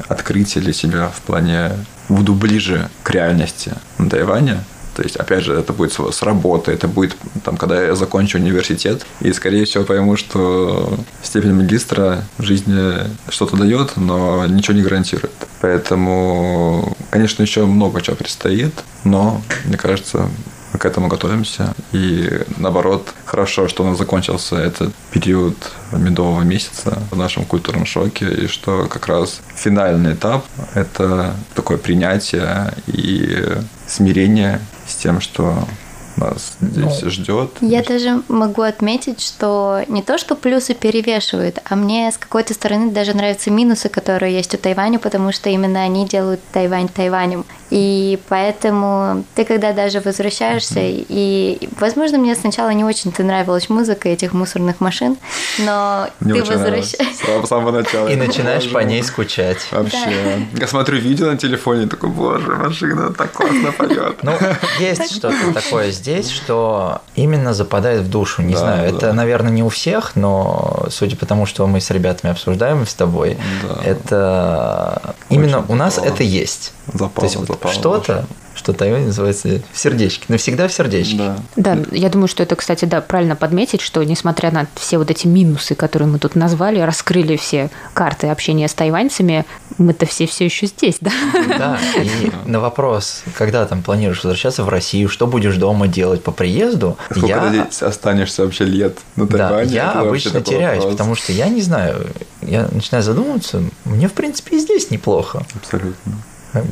[0.08, 1.72] открытия для себя в плане
[2.10, 4.64] буду ближе к реальности на Тайване,
[4.96, 9.06] то есть, опять же, это будет с работы, это будет, там, когда я закончу университет,
[9.22, 12.94] и, скорее всего, пойму, что степень магистра жизни
[13.30, 15.34] что-то дает, но ничего не гарантирует.
[15.62, 20.30] Поэтому, конечно, еще много чего предстоит, но, мне кажется,
[20.74, 21.74] мы к этому готовимся.
[21.92, 25.56] И наоборот, хорошо, что у нас закончился этот период
[25.92, 32.74] медового месяца в нашем культурном шоке, и что как раз финальный этап– это такое принятие
[32.88, 34.60] и смирение
[35.04, 35.68] тем, что
[36.18, 37.52] нас здесь ну, ждет.
[37.62, 42.92] Я даже могу отметить, что не то, что плюсы перевешивают, а мне с какой-то стороны
[42.92, 47.46] даже нравятся минусы, которые есть у Тайваня, потому что именно они делают Тайвань Тайванем.
[47.70, 54.34] И поэтому ты когда даже возвращаешься, и, возможно, мне сначала не очень-то нравилась музыка этих
[54.34, 55.18] мусорных машин,
[55.58, 57.04] но мне ты возвращаешься.
[57.44, 58.10] С самого начала.
[58.10, 59.58] И начинаешь по ней скучать.
[59.72, 60.46] Вообще.
[60.56, 64.22] Я смотрю видео на телефоне, такой, боже, машина так классно поет.
[64.22, 64.34] Ну,
[64.80, 68.42] есть что-то такое здесь, что именно западает в душу.
[68.42, 72.32] Не знаю, это, наверное, не у всех, но судя по тому, что мы с ребятами
[72.32, 73.38] обсуждаем с тобой,
[73.84, 76.74] это именно у нас это есть.
[76.88, 78.26] Запал, То есть вот что-то,
[78.64, 80.24] что Тайвань называется сердечки.
[80.30, 81.18] Навсегда в сердечке.
[81.18, 81.76] Да.
[81.76, 85.28] да, я думаю, что это, кстати, да, правильно подметить, что несмотря на все вот эти
[85.28, 89.46] минусы, которые мы тут назвали, раскрыли все карты общения с тайваньцами,
[89.78, 91.12] мы-то все все еще здесь, да?
[91.58, 96.32] Да, и на вопрос, когда там планируешь возвращаться в Россию, что будешь дома делать по
[96.32, 97.68] приезду, Сколько я...
[97.82, 99.66] останешься вообще лет на Тайване?
[99.66, 100.94] Да, я обычно теряюсь, вопрос.
[100.94, 102.08] потому что я не знаю,
[102.42, 105.44] я начинаю задумываться, мне, в принципе, и здесь неплохо.
[105.54, 106.14] Абсолютно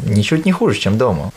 [0.06, 1.32] ничуть не хуже, чем дома.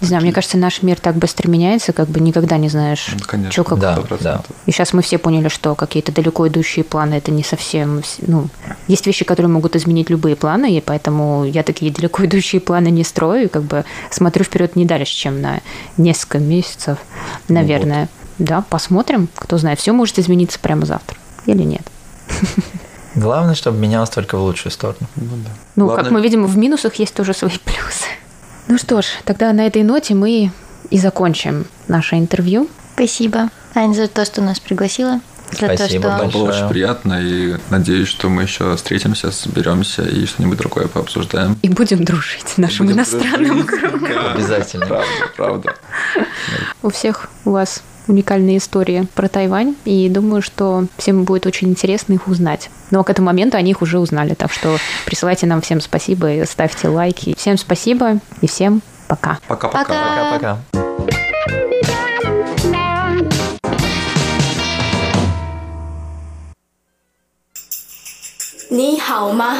[0.00, 3.24] Не знаю, мне кажется, наш мир так быстро меняется, как бы никогда не знаешь, ну,
[3.26, 3.80] Конечно, что как.
[3.80, 4.42] Да, да.
[4.66, 8.02] И сейчас мы все поняли, что какие-то далеко идущие планы это не совсем.
[8.20, 8.48] Ну,
[8.86, 13.02] есть вещи, которые могут изменить любые планы, и поэтому я такие далеко идущие планы не
[13.02, 15.60] строю, и как бы смотрю вперед не дальше, чем на
[15.96, 16.98] несколько месяцев,
[17.48, 18.02] наверное.
[18.02, 18.08] Ну,
[18.38, 18.48] вот.
[18.48, 21.82] Да, посмотрим, кто знает, все может измениться прямо завтра или нет.
[23.18, 25.08] Главное, чтобы менялось только в лучшую сторону.
[25.16, 25.50] Ну, да.
[25.76, 26.04] ну Главное...
[26.04, 28.06] как мы видим, в минусах есть тоже свои плюсы.
[28.68, 30.52] Ну что ж, тогда на этой ноте мы
[30.90, 32.68] и закончим наше интервью.
[32.94, 35.20] Спасибо, Аня, за то, что нас пригласила.
[35.52, 36.18] Спасибо то, что...
[36.18, 36.44] большое.
[36.44, 41.58] Было очень приятно, и надеюсь, что мы еще встретимся, соберемся и что-нибудь другое пообсуждаем.
[41.62, 44.06] И будем дружить в нашем будем иностранном кругу.
[44.34, 44.86] Обязательно.
[44.86, 45.06] Правда,
[45.36, 45.74] правда.
[46.82, 52.14] У всех у вас уникальные истории про Тайвань, и думаю, что всем будет очень интересно
[52.14, 52.70] их узнать.
[52.90, 56.44] Но к этому моменту они их уже узнали, так что присылайте нам всем спасибо и
[56.46, 57.34] ставьте лайки.
[57.36, 59.38] Всем спасибо и всем пока.
[59.46, 59.84] Пока-пока.
[59.84, 60.87] Пока-пока.
[68.69, 69.55] 你好吗？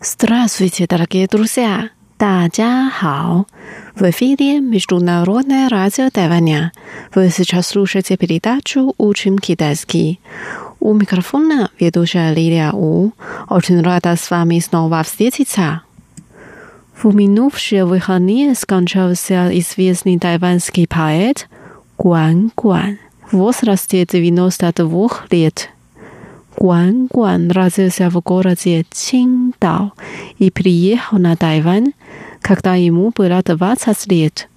[0.00, 1.90] Здравствуйте, дорогие друзья!
[2.18, 3.46] 大家好!
[3.94, 6.72] В эфире Международное радио Тайваня.
[7.14, 10.20] Вы сейчас слушаете передачу «Учим китайский».
[10.80, 13.12] У микрофона ведущая Лилия У.
[13.48, 15.82] Очень рада с вами снова встретиться.
[17.01, 21.47] В минувшие выходные скончался известный тайванский поэт
[21.97, 22.97] Гуан Гуан
[23.31, 25.69] в возрасте 92 лет.
[26.57, 29.93] Гуан Гуан родился в городе Чиндао
[30.39, 31.93] и приехал на Тайвань,
[32.41, 34.49] когда ему было 20 лет.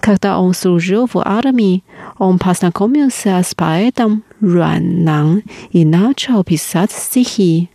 [0.00, 1.84] Когда он служил в армии,
[2.16, 5.42] он познакомился с поэтом Руан Нан
[5.72, 7.68] и начал писать стихи.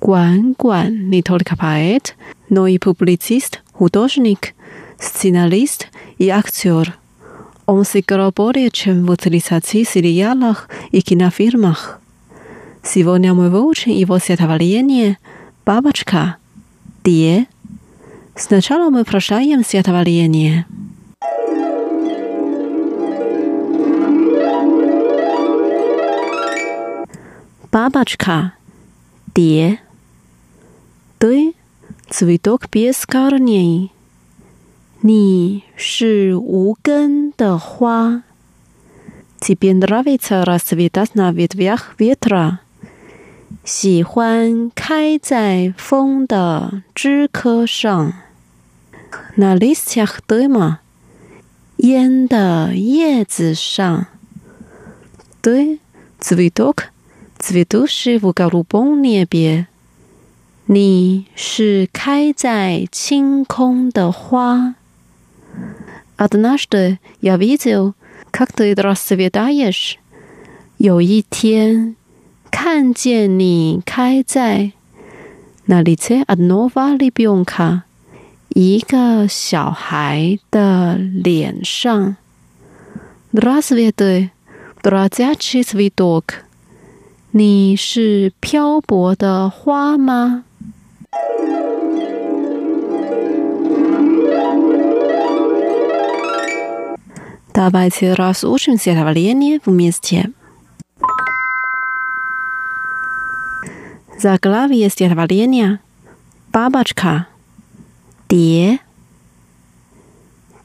[0.00, 2.16] Гуан Гуан не только поэт,
[2.48, 4.54] но и публицист, художник,
[4.98, 6.96] сценарист и актер.
[7.66, 12.00] Он сыграл более чем в 30 сериалах и кинофильмах.
[12.82, 15.18] Сегодня мы выучим его стихотворение
[15.66, 16.36] «Бабочка»,
[17.04, 17.46] «Де».
[18.34, 20.64] Сначала мы прощаем стихотворение.
[27.70, 28.52] Бабочка,
[29.37, 29.79] «Де».
[31.19, 33.89] Ты – цветок без корней.
[35.01, 38.23] 你是无根的花，
[39.39, 42.59] тебе нравится расцветать на ветвях ветра，
[43.65, 48.13] 喜欢开在风的枝柯上。
[49.35, 50.79] На листьях дыма，
[51.77, 54.07] 烟的叶子上。
[55.41, 55.79] 对，
[56.19, 56.91] цветок
[57.39, 59.67] цветущий в голубом небе，
[60.65, 64.75] 你是开在青空的花。
[66.15, 67.95] Однажды я видел,
[68.31, 69.95] как ты расцветаешь.
[70.77, 71.95] 有一天，
[72.49, 74.71] 看见你开在
[75.65, 77.83] 那里在 одного ребенка
[78.49, 82.15] 一个小孩的脸上。
[83.33, 84.29] Разве ты
[84.81, 86.43] бродячий цветок？
[87.31, 90.43] 你是漂泊的花吗？
[97.53, 100.31] Давайте разучим стихотворение вместе.
[104.17, 105.79] Заглавие стихотворения
[106.51, 107.27] «Бабочка»,
[108.29, 108.79] «Де»,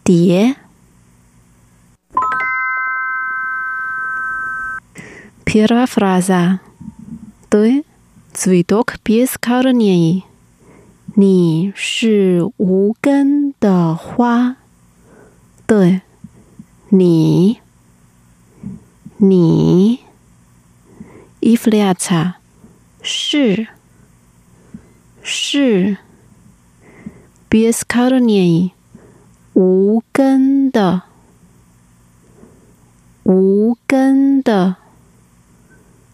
[0.05, 0.55] «Де».
[5.53, 6.61] Первая фраза.
[7.49, 7.85] Ты
[8.33, 10.25] цветок без корней.
[11.15, 14.57] 你是无根的花。
[15.67, 16.03] 对。
[16.91, 17.61] 你，
[19.19, 19.99] 你，
[21.43, 22.37] ifliata
[23.03, 23.69] 是
[25.23, 25.99] 是，
[27.51, 28.71] bieskarnie
[29.53, 31.03] 无根的
[33.25, 34.77] 无根的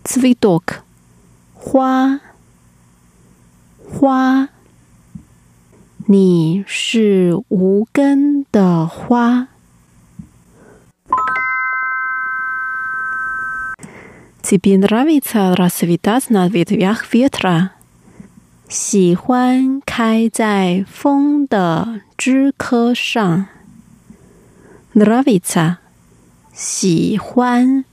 [0.09, 0.81] ，zvidok
[1.53, 2.20] 花
[3.87, 4.48] 花，
[6.07, 9.48] 你是无根的花。
[14.42, 17.70] Тебе нравится расцветать на ветвях ветра？
[18.68, 23.46] 喜欢开在风的枝柯上。
[24.94, 25.79] Нравится，
[26.53, 27.85] 喜欢，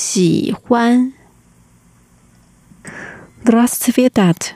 [0.00, 1.12] 喜欢。
[3.44, 4.52] Rastvedat，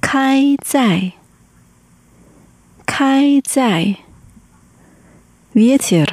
[0.00, 1.12] 开在，
[2.86, 3.96] 开在。
[5.52, 6.08] Vetir，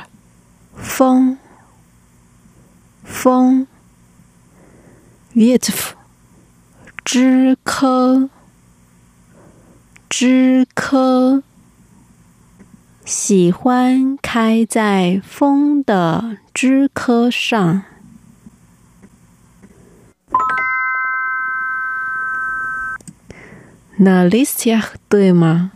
[0.76, 1.38] 风，
[3.06, 3.68] 风。
[5.34, 5.94] Vetv，
[7.06, 8.30] 枝科，
[10.10, 11.42] 枝科。
[13.06, 17.84] 喜欢开在风的枝科上。
[24.04, 25.74] 那 listia 对吗？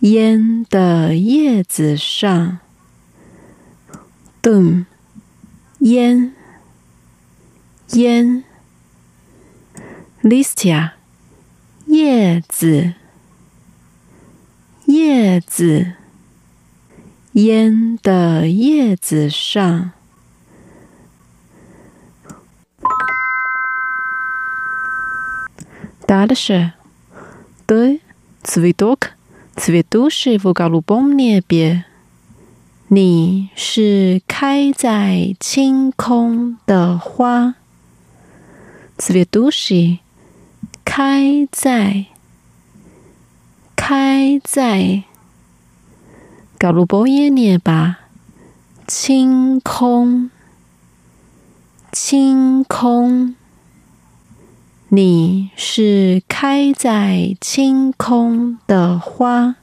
[0.00, 2.58] 烟的叶子上，
[4.42, 4.84] 对，
[5.78, 6.34] 烟。
[7.92, 8.42] 烟。
[10.20, 10.90] listia
[11.86, 12.94] 叶子。
[14.86, 15.92] 叶子。
[17.34, 19.92] 烟的叶子上，
[26.04, 26.72] 答的是。
[27.67, 28.01] ты
[28.43, 29.11] цветок,
[29.55, 31.85] цветущий в голубом небе。
[32.89, 37.55] 你是开在青空的花。
[38.97, 39.99] цветущий，
[40.85, 42.05] 开在，
[43.75, 45.03] 开在，
[46.59, 47.95] голубое небо，
[48.85, 50.29] 青空，
[51.91, 53.35] 青空，
[54.89, 59.55] 你是开在青空的花。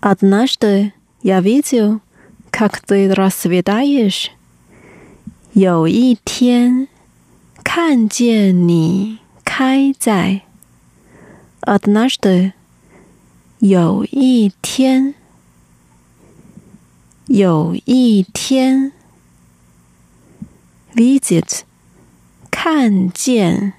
[0.00, 2.00] Однажды я видел
[2.50, 4.30] как ты расцветаешь？
[5.52, 6.88] 有一天，
[7.62, 10.42] 看见你开在。
[11.60, 12.52] Однажды，
[13.60, 15.14] 有一天，
[17.27, 18.93] 有一天
[20.95, 21.61] ，visit
[22.49, 23.73] 看见，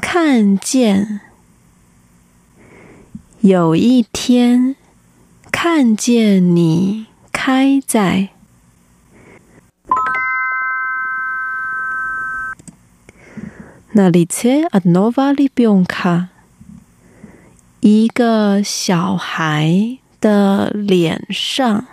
[0.00, 1.20] 看见，
[3.42, 4.74] 有一天
[5.52, 8.30] 看见你开在。
[13.92, 16.28] 那里切阿诺瓦利比翁卡，
[17.80, 21.86] 一个小孩的脸上。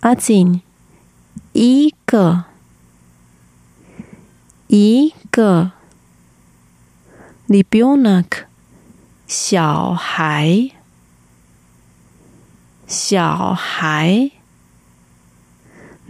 [0.00, 0.60] 阿锦，
[1.54, 2.44] 一个，
[4.66, 5.72] 一个
[7.48, 8.44] ，libionak，
[9.26, 10.72] 小孩，
[12.86, 14.30] 小孩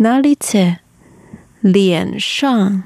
[0.00, 0.78] ，nalice，
[1.60, 2.82] 脸上。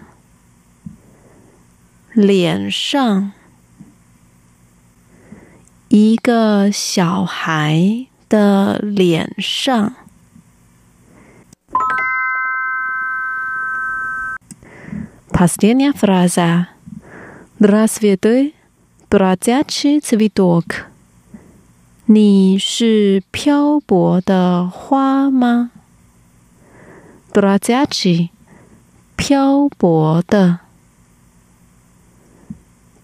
[2.12, 3.32] 脸上。
[5.88, 9.94] 一个小孩的脸上。
[15.32, 16.68] Последняя фраза.
[17.58, 18.52] Доброе утро,
[19.08, 20.88] дурацкий цветок。
[22.04, 25.70] 你是漂泊的花吗
[27.32, 28.28] ？Дурацкий.
[29.16, 30.58] 漂泊的。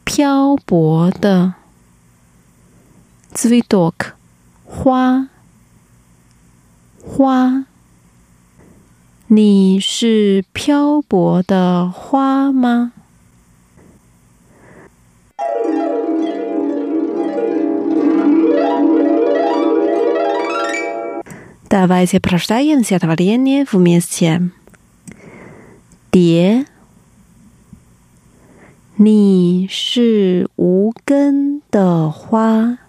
[0.04, 1.63] 漂泊的。
[3.33, 4.13] z v i d o k
[4.65, 5.29] 花
[7.01, 7.65] 花，
[9.27, 12.91] 你是漂泊的花吗？
[21.69, 24.49] Давайте прочитаем стихотворение вместе.
[26.09, 26.65] 蝶。
[28.95, 32.79] 你是无根的花，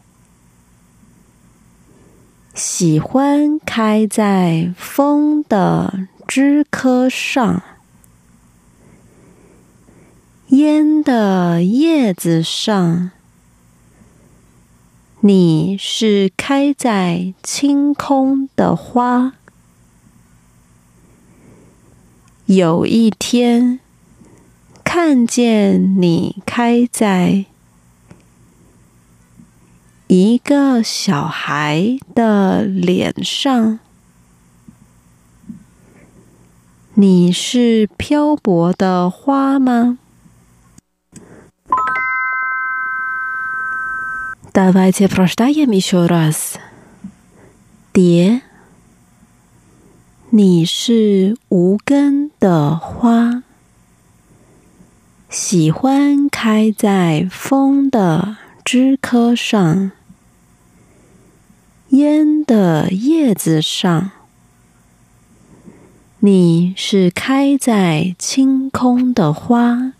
[2.55, 7.61] 喜欢开在风的枝柯上，
[10.47, 13.11] 烟的叶子上。
[15.19, 19.33] 你是开在清空的花，
[22.45, 23.81] 有一天。
[24.85, 27.45] 看见你开在
[30.14, 33.78] 一个小孩的脸上，
[36.94, 39.98] 你是漂泊的花吗？
[44.52, 46.54] Давайте прочитаем еще раз.
[47.92, 48.42] 蝶，
[50.30, 53.44] 你是无根的花。
[55.28, 59.92] 喜欢开在风的枝柯上，
[61.95, 64.11] 烟的叶子上。
[66.19, 69.93] 你是开在清空的花。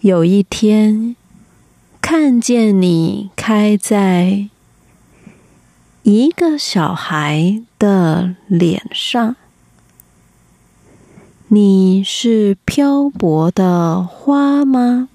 [0.00, 1.14] 有一天，
[2.00, 4.48] 看见你开在
[6.02, 9.36] 一个小孩的脸上。
[11.48, 15.10] 你是漂泊的花吗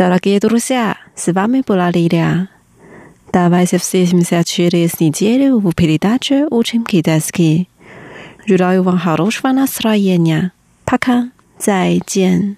[0.00, 2.48] ？Дорогие друзья, с вами была Лилия.
[3.34, 7.68] Давайте встретимся через неделю в передаче «Учим китайский».
[8.46, 10.52] Желаю вам хорошего настроения.
[10.86, 11.30] Пока.
[11.60, 12.56] 再见。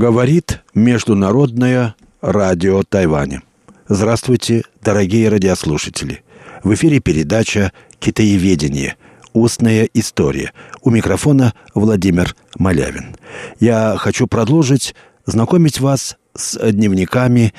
[0.00, 3.42] Говорит Международное радио Тайваня.
[3.86, 6.22] Здравствуйте, дорогие радиослушатели.
[6.64, 8.96] В эфире передача «Китаеведение.
[9.34, 10.54] Устная история».
[10.80, 13.14] У микрофона Владимир Малявин.
[13.58, 14.94] Я хочу продолжить
[15.26, 17.52] знакомить вас с дневниками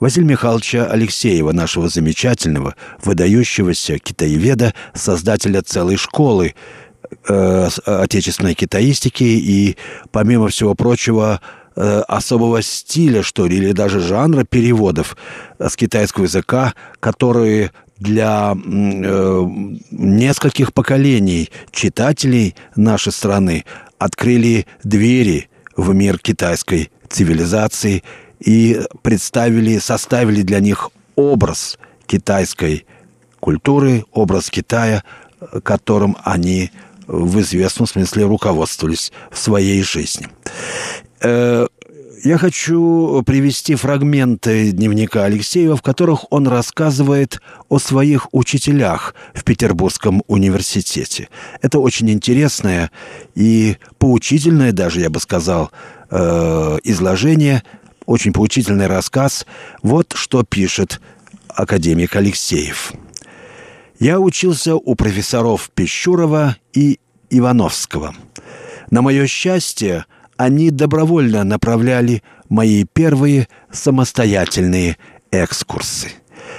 [0.00, 2.74] Василия Михайловича Алексеева, нашего замечательного,
[3.04, 6.54] выдающегося китаеведа, создателя целой школы
[7.28, 9.76] э, отечественной китаистики и,
[10.10, 11.42] помимо всего прочего,
[11.74, 15.16] Э, особого стиля, что ли, или даже жанра переводов
[15.58, 19.46] с китайского языка, которые для э,
[19.90, 23.64] нескольких поколений читателей нашей страны
[23.98, 28.02] открыли двери в мир китайской цивилизации
[28.38, 32.84] и представили, составили для них образ китайской
[33.40, 35.04] культуры, образ Китая,
[35.62, 36.70] которым они
[37.06, 40.28] в известном смысле руководствовались в своей жизни.
[41.22, 41.66] Э,
[42.24, 50.22] я хочу привести фрагменты дневника Алексеева, в которых он рассказывает о своих учителях в Петербургском
[50.28, 51.28] университете.
[51.62, 52.90] Это очень интересное
[53.34, 55.72] и поучительное даже, я бы сказал,
[56.10, 57.64] э, изложение,
[58.06, 59.46] очень поучительный рассказ.
[59.82, 61.00] Вот что пишет
[61.48, 62.92] академик Алексеев.
[63.98, 66.98] Я учился у профессоров Пещурова и
[67.30, 68.14] Ивановского.
[68.90, 70.06] На мое счастье,
[70.36, 74.96] они добровольно направляли мои первые самостоятельные
[75.30, 76.08] экскурсы.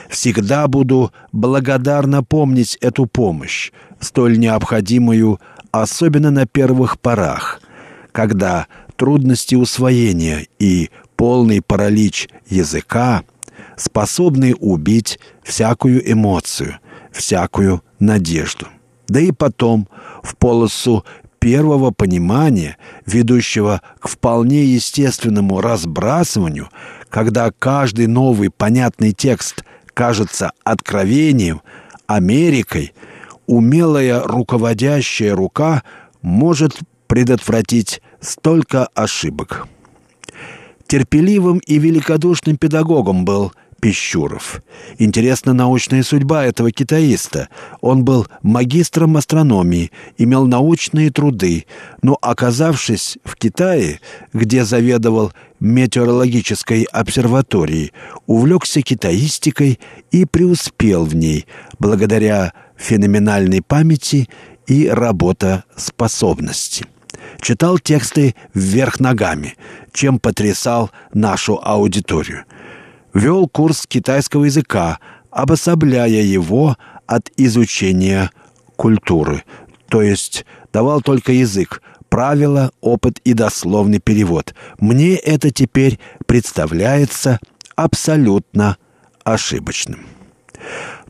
[0.10, 5.40] Всегда буду благодарно помнить эту помощь, столь необходимую,
[5.72, 7.62] особенно на первых порах,
[8.12, 13.24] когда трудности усвоения и полный паралич языка
[13.76, 16.80] способны убить всякую эмоцию,
[17.12, 18.68] всякую надежду.
[19.08, 19.88] Да и потом
[20.22, 21.04] в полосу
[21.44, 26.70] первого понимания, ведущего к вполне естественному разбрасыванию,
[27.10, 31.62] когда каждый новый понятный текст кажется откровением,
[32.08, 32.94] Америкой,
[33.46, 35.84] умелая руководящая рука
[36.22, 39.68] может предотвратить столько ошибок.
[40.88, 43.52] Терпеливым и великодушным педагогом был
[43.84, 44.64] Пищуров.
[44.98, 47.50] Интересна научная судьба этого китаиста.
[47.82, 51.66] Он был магистром астрономии, имел научные труды,
[52.02, 54.00] но, оказавшись в Китае,
[54.32, 57.92] где заведовал метеорологической обсерваторией,
[58.26, 59.82] увлекся китаистикой
[60.12, 61.46] и преуспел в ней
[61.78, 64.30] благодаря феноменальной памяти
[64.66, 66.86] и работоспособности.
[67.42, 69.58] Читал тексты вверх ногами,
[69.92, 72.46] чем потрясал нашу аудиторию–
[73.14, 75.00] вел курс китайского языка,
[75.32, 78.32] обособляя его от изучения
[78.76, 79.44] культуры,
[79.88, 84.54] то есть давал только язык, правила, опыт и дословный перевод.
[84.80, 87.40] Мне это теперь представляется
[87.76, 88.78] абсолютно
[89.24, 90.06] ошибочным.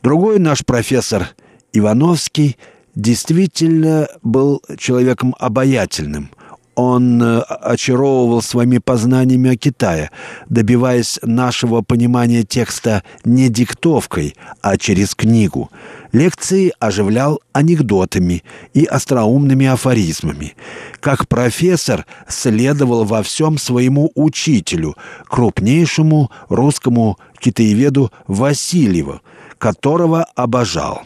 [0.02, 1.28] Другой наш профессор
[1.72, 2.56] Ивановский
[2.94, 6.30] действительно был человеком обаятельным–
[6.74, 10.10] он э, очаровывал своими познаниями о Китае,
[10.48, 15.70] добиваясь нашего понимания текста не диктовкой, а через книгу.
[16.12, 20.54] Лекции оживлял анекдотами и остроумными афоризмами.
[21.00, 24.96] Как профессор следовал во всем своему учителю,
[25.26, 29.20] крупнейшему русскому китаеведу Васильеву,
[29.58, 31.02] которого обожал.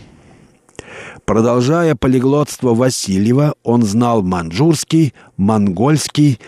[1.28, 6.40] Продолжая полиглотство Васильева, он знал маньчжурский, монгольский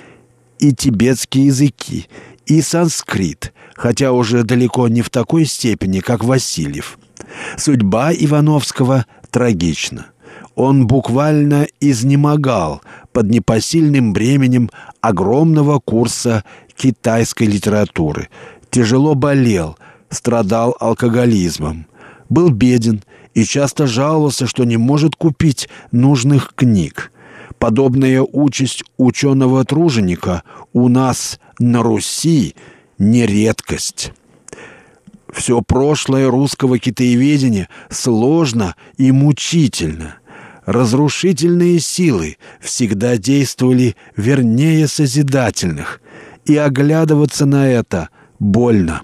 [0.58, 2.08] и тибетский языки,
[2.46, 6.98] и санскрит, хотя уже далеко не в такой степени, как Васильев.
[7.58, 10.06] Судьба Ивановского трагична.
[10.54, 12.80] Он буквально изнемогал
[13.12, 14.70] под непосильным бременем
[15.02, 16.42] огромного курса
[16.74, 18.30] китайской литературы,
[18.70, 19.76] тяжело болел,
[20.08, 21.86] страдал алкоголизмом,
[22.30, 23.02] был беден
[23.34, 27.12] и часто жаловался, что не может купить нужных книг.
[27.58, 32.54] Подобная участь ученого-труженика у нас на Руси
[32.98, 34.12] не редкость.
[35.32, 40.16] Все прошлое русского китаеведения сложно и мучительно.
[40.66, 46.00] Разрушительные силы всегда действовали вернее созидательных,
[46.44, 48.08] и оглядываться на это
[48.38, 49.02] больно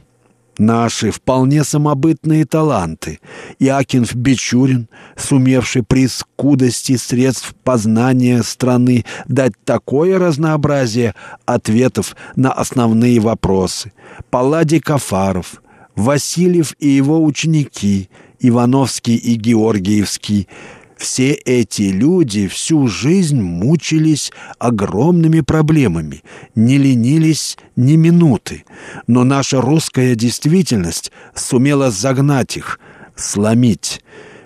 [0.59, 3.21] наши вполне самобытные таланты.
[3.59, 13.93] Иакинф Бичурин, сумевший при скудости средств познания страны дать такое разнообразие ответов на основные вопросы.
[14.31, 15.63] Палладий Кафаров,
[15.95, 18.09] Васильев и его ученики,
[18.41, 20.49] Ивановский и Георгиевский–
[20.97, 26.23] все эти люди всю жизнь мучились огромными проблемами,
[26.55, 28.65] не ленились ни минуты.
[29.07, 32.81] Но наша русская действительность сумела загнать их,
[33.15, 34.03] сломить.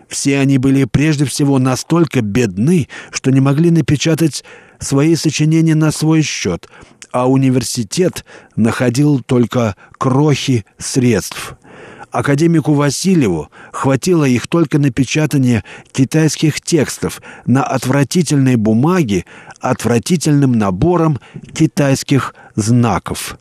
[0.08, 4.44] Все они были прежде всего настолько бедны, что не могли напечатать
[4.80, 6.68] свои сочинения на свой счет,
[7.12, 8.24] а университет
[8.56, 11.54] находил только крохи средств–
[12.10, 19.24] Академику Васильеву хватило их только на печатание китайских текстов на отвратительной бумаге
[19.60, 21.20] отвратительным набором
[21.54, 23.38] китайских знаков.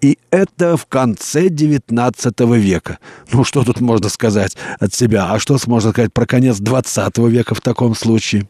[0.00, 2.98] И это в конце XIX века.
[3.32, 5.30] Ну, что тут можно сказать от себя?
[5.30, 8.48] А что можно сказать про конец XX века в таком случае?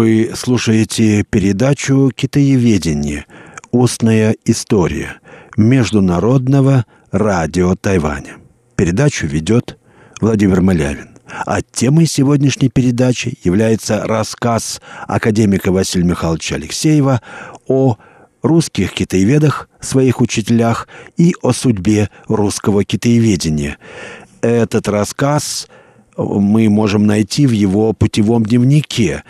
[0.00, 3.26] Вы слушаете передачу «Китаеведение.
[3.70, 5.20] Устная история»
[5.58, 8.38] Международного радио Тайваня.
[8.76, 9.78] Передачу ведет
[10.22, 11.18] Владимир Малявин.
[11.44, 17.20] А темой сегодняшней передачи является рассказ академика Василия Михайловича Алексеева
[17.66, 17.98] о
[18.40, 20.88] русских китаеведах, своих учителях
[21.18, 23.76] и о судьбе русского китаеведения.
[24.40, 25.68] Этот рассказ
[26.16, 29.24] мы можем найти в его путевом дневнике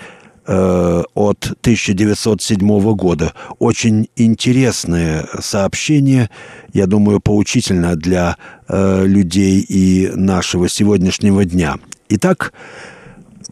[0.51, 3.33] э, от 1907 года.
[3.61, 6.29] Очень интересное сообщение,
[6.73, 8.37] я думаю, поучительно для
[8.69, 11.77] э, людей и нашего сегодняшнего дня.
[12.09, 12.53] Итак,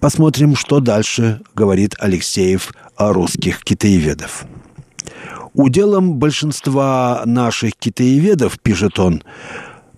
[0.01, 4.45] посмотрим, что дальше говорит Алексеев о русских китаеведов.
[5.55, 9.23] Уделом большинства наших китаеведов, пишет он,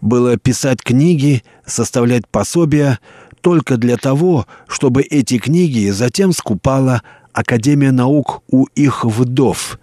[0.03, 2.99] было писать книги, составлять пособия
[3.41, 9.79] только для того, чтобы эти книги затем скупала Академия наук у их вдов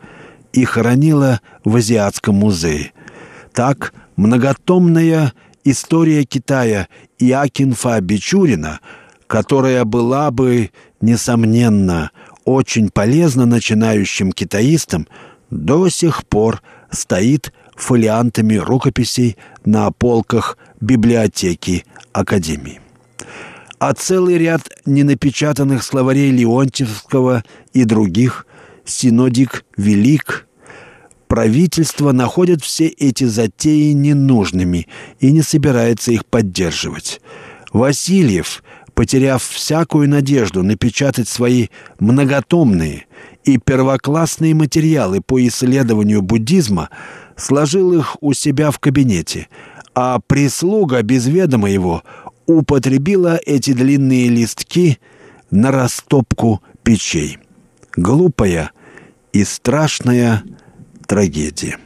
[0.54, 2.92] и хоронила в Азиатском музее.
[3.54, 5.34] Так многотомная
[5.64, 6.88] история Китая
[7.20, 8.80] Иакинфа Бичурина,
[9.28, 12.12] которая была бы, несомненно,
[12.46, 15.08] очень полезна начинающим китаистам,
[15.50, 22.82] до сих пор стоит фолиантами рукописей на полках библиотеки Академии.
[23.80, 28.48] А целый ряд ненапечатанных словарей Леонтьевского и других,
[28.86, 30.48] синодик велик,
[31.28, 34.88] правительство находит все эти затеи ненужными
[35.20, 37.22] и не собирается их поддерживать.
[37.72, 38.64] Васильев,
[38.96, 41.68] потеряв всякую надежду напечатать свои
[42.00, 43.06] многотомные
[43.44, 46.90] и первоклассные материалы по исследованию буддизма,
[47.36, 49.50] сложил их у себя в кабинете,
[49.94, 52.02] а прислуга без ведома его
[52.48, 55.00] употребила эти длинные листки
[55.52, 57.38] на растопку печей.
[57.96, 58.72] Глупая
[59.34, 60.44] и страшная
[61.06, 61.78] трагедия.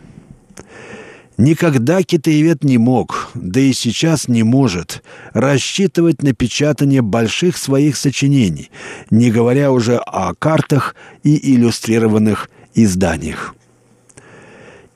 [1.38, 5.02] Никогда китаевед не мог, да и сейчас не может,
[5.34, 8.70] рассчитывать на печатание больших своих сочинений,
[9.10, 13.56] не говоря уже о картах и иллюстрированных изданиях.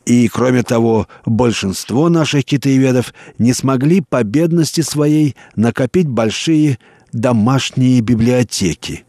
[0.05, 6.77] И, кроме того, большинство наших китаеведов не смогли по бедности своей накопить большие
[7.11, 9.05] домашние библиотеки.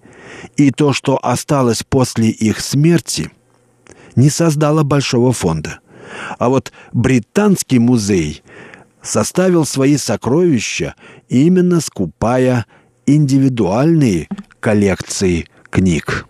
[0.57, 3.31] И то, что осталось после их смерти,
[4.15, 5.81] не создало большого фонда.
[6.39, 8.43] А вот британский музей
[9.03, 10.95] составил свои сокровища,
[11.29, 12.67] именно скупая
[13.05, 14.29] индивидуальные
[14.61, 16.27] коллекции книг.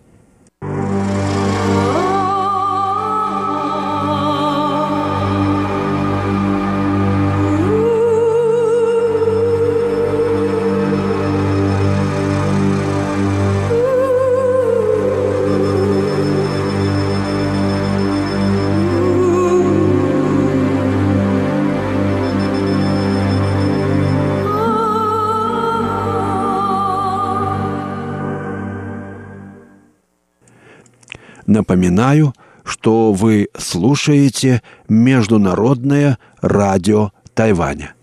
[31.57, 37.95] Напоминаю, что вы слушаете Международное радио Тайваня.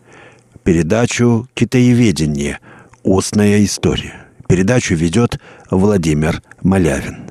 [0.64, 2.58] Передачу «Китаеведение.
[3.04, 4.26] Устная история».
[4.48, 5.38] Передачу ведет
[5.70, 7.30] Владимир Малявин.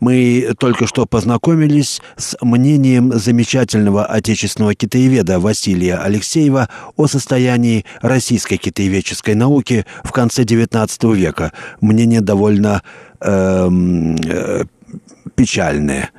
[0.00, 9.36] Мы только что познакомились с мнением замечательного отечественного китаеведа Василия Алексеева о состоянии российской китаеведческой
[9.36, 11.52] науки в конце XIX века.
[11.80, 12.82] Мнение довольно
[13.20, 14.64] эм, э,
[15.34, 16.10] печальное,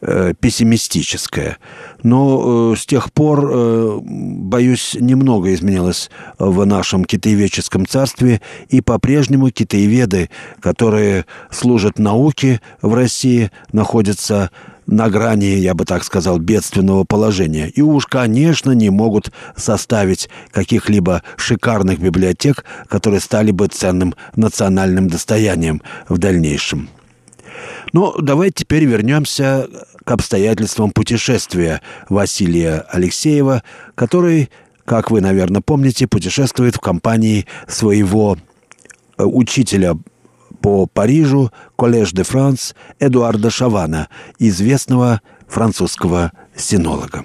[0.00, 1.58] э, пессимистическое.
[2.02, 9.50] Но э, с тех пор, э, боюсь, немного изменилось в нашем китаеведческом царстве, и по-прежнему
[9.50, 10.30] китаеведы,
[10.60, 14.50] которые служат науке в России, находятся
[14.88, 17.68] на грани, я бы так сказал, бедственного положения.
[17.68, 25.82] И уж, конечно, не могут составить каких-либо шикарных библиотек, которые стали бы ценным национальным достоянием
[26.08, 26.88] в дальнейшем.
[27.92, 29.68] Но ну, давайте теперь вернемся
[30.04, 33.62] к обстоятельствам путешествия Василия Алексеева,
[33.94, 34.50] который,
[34.84, 38.36] как вы, наверное, помните, путешествует в компании своего
[39.16, 39.94] э, учителя
[40.60, 47.24] по Парижу, Коллеж де Франс, Эдуарда Шавана, известного французского синолога.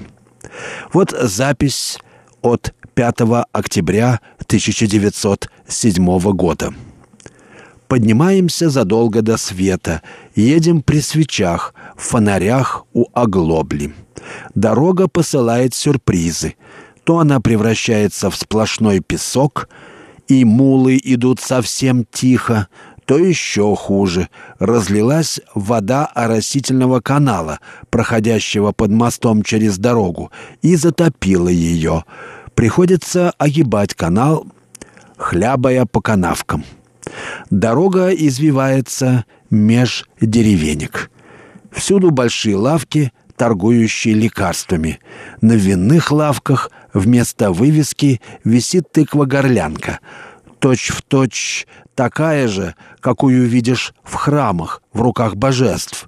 [0.91, 1.99] Вот запись
[2.41, 6.73] от 5 октября 1907 года.
[7.93, 10.01] Поднимаемся задолго до света,
[10.33, 13.93] едем при свечах, в фонарях у оглобли.
[14.55, 16.55] Дорога посылает сюрпризы.
[17.03, 19.69] То она превращается в сплошной песок,
[20.27, 22.67] и мулы идут совсем тихо,
[23.05, 24.27] то еще хуже.
[24.57, 27.59] Разлилась вода оросительного канала,
[27.91, 30.31] проходящего под мостом через дорогу,
[30.63, 32.05] и затопила ее.
[32.55, 34.47] Приходится огибать канал,
[35.15, 36.63] хлябая по канавкам.
[37.49, 41.11] Дорога извивается меж деревенек.
[41.71, 44.99] Всюду большие лавки, торгующие лекарствами.
[45.41, 49.99] На винных лавках вместо вывески висит тыква-горлянка.
[50.59, 56.07] Точь в точь такая же, какую видишь в храмах, в руках божеств.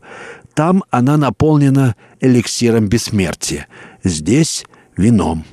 [0.53, 3.67] Там она наполнена эликсиром бессмертия.
[4.03, 4.65] Здесь—
[4.97, 5.45] вином.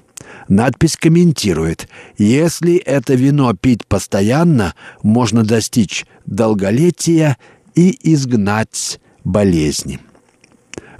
[0.49, 1.88] Надпись комментирует,
[2.18, 7.36] если это вино пить постоянно, можно достичь долголетия
[7.74, 10.01] и изгнать болезни.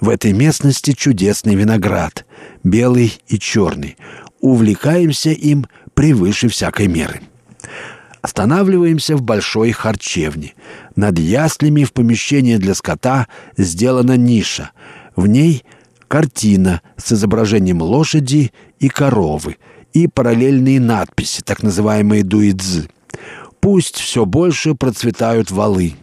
[0.01, 2.26] В этой местности чудесный виноград,
[2.64, 3.97] белый и черный.
[4.40, 7.20] Увлекаемся им превыше всякой меры.
[8.20, 10.55] Останавливаемся в большой харчевне.
[10.97, 14.70] Над яслями в помещении для скота сделана ниша.
[15.16, 15.64] В ней
[16.12, 19.56] картина с изображением лошади и коровы
[19.94, 22.90] и параллельные надписи, так называемые дуидзы.
[23.60, 25.94] Пусть все больше процветают валы.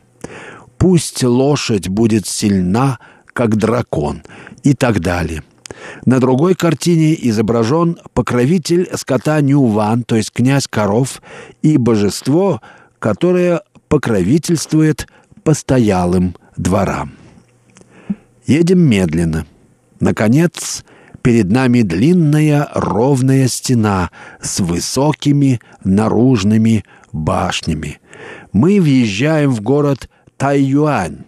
[0.79, 2.97] Пусть лошадь будет сильна,
[3.33, 4.23] как дракон
[4.63, 5.43] и так далее.
[6.07, 11.21] На другой картине изображен покровитель скота Нюван, то есть князь коров,
[11.61, 12.61] и божество,
[12.97, 15.07] которое покровительствует
[15.43, 17.11] постоялым дворам.
[18.47, 19.45] Едем медленно.
[19.99, 20.83] Наконец,
[21.21, 27.99] перед нами длинная ровная стена с высокими наружными башнями.
[28.51, 31.25] Мы въезжаем в город Тайюань,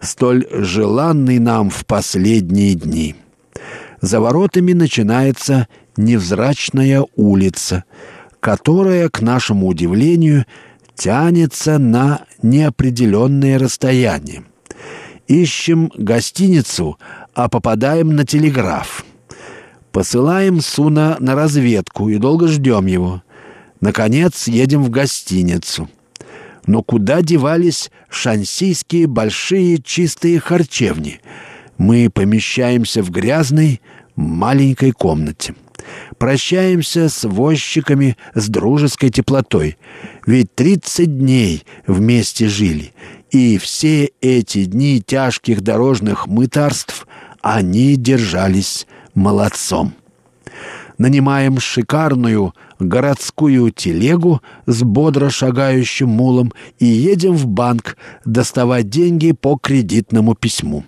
[0.00, 3.16] столь желанный нам в последние дни.
[4.00, 7.84] За воротами начинается невзрачная улица,
[8.40, 10.46] которая, к нашему удивлению,
[10.96, 14.44] тянется на неопределенное расстояние.
[15.28, 16.98] Ищем гостиницу,
[17.34, 19.04] а попадаем на телеграф.
[19.90, 23.22] Посылаем Суна на разведку и долго ждем его.
[23.80, 25.88] Наконец едем в гостиницу.
[26.66, 31.20] Но куда девались шансийские большие чистые харчевни—
[31.82, 33.80] мы помещаемся в грязной
[34.14, 35.54] маленькой комнате.
[36.16, 39.76] Прощаемся с возчиками с дружеской теплотой.
[40.24, 42.92] Ведь 30 дней вместе жили.
[43.32, 47.06] И все эти дни тяжких дорожных мытарств
[47.40, 49.94] они держались молодцом.
[50.98, 59.56] Нанимаем шикарную городскую телегу с бодро шагающим мулом и едем в банк доставать деньги по
[59.56, 60.84] кредитному письму.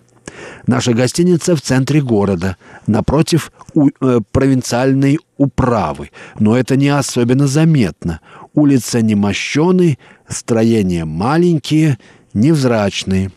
[0.66, 6.10] Наша гостиница в центре города, напротив у, э, провинциальной управы.
[6.38, 8.20] Но это не особенно заметно.
[8.52, 11.98] Улица не мощены, строения маленькие,
[12.34, 13.30] невзрачные.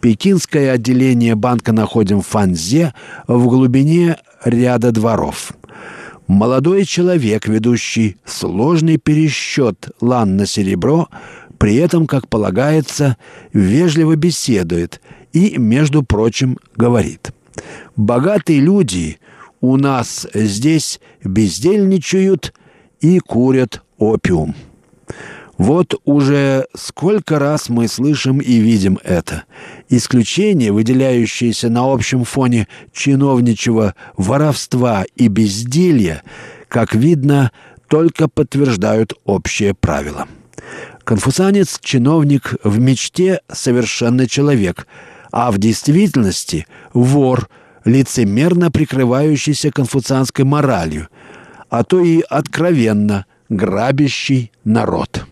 [0.00, 2.92] Пекинское отделение банка находим в Фанзе,
[3.26, 5.52] в глубине ряда дворов.
[6.26, 11.08] Молодой человек, ведущий сложный пересчет лан на серебро,
[11.58, 13.16] при этом, как полагается,
[13.52, 15.00] вежливо беседует
[15.32, 17.32] и, между прочим, говорит,
[17.96, 19.18] «Богатые люди
[19.60, 22.52] у нас здесь бездельничают
[23.00, 24.54] и курят опиум».
[25.56, 29.44] Вот уже сколько раз мы слышим и видим это.
[29.88, 36.22] Исключения, выделяющиеся на общем фоне чиновничего воровства и безделья,
[36.68, 37.52] как видно,
[37.88, 40.26] только подтверждают общее правило.
[41.04, 44.86] Конфуцианец– чиновник в мечте совершенный человек–
[45.36, 47.48] а в действительности вор,
[47.84, 51.08] лицемерно прикрывающийся конфуцианской моралью,
[51.68, 55.26] а то и откровенно грабящий народ.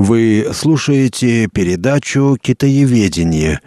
[0.00, 3.60] Вы слушаете передачу «Китаеведение.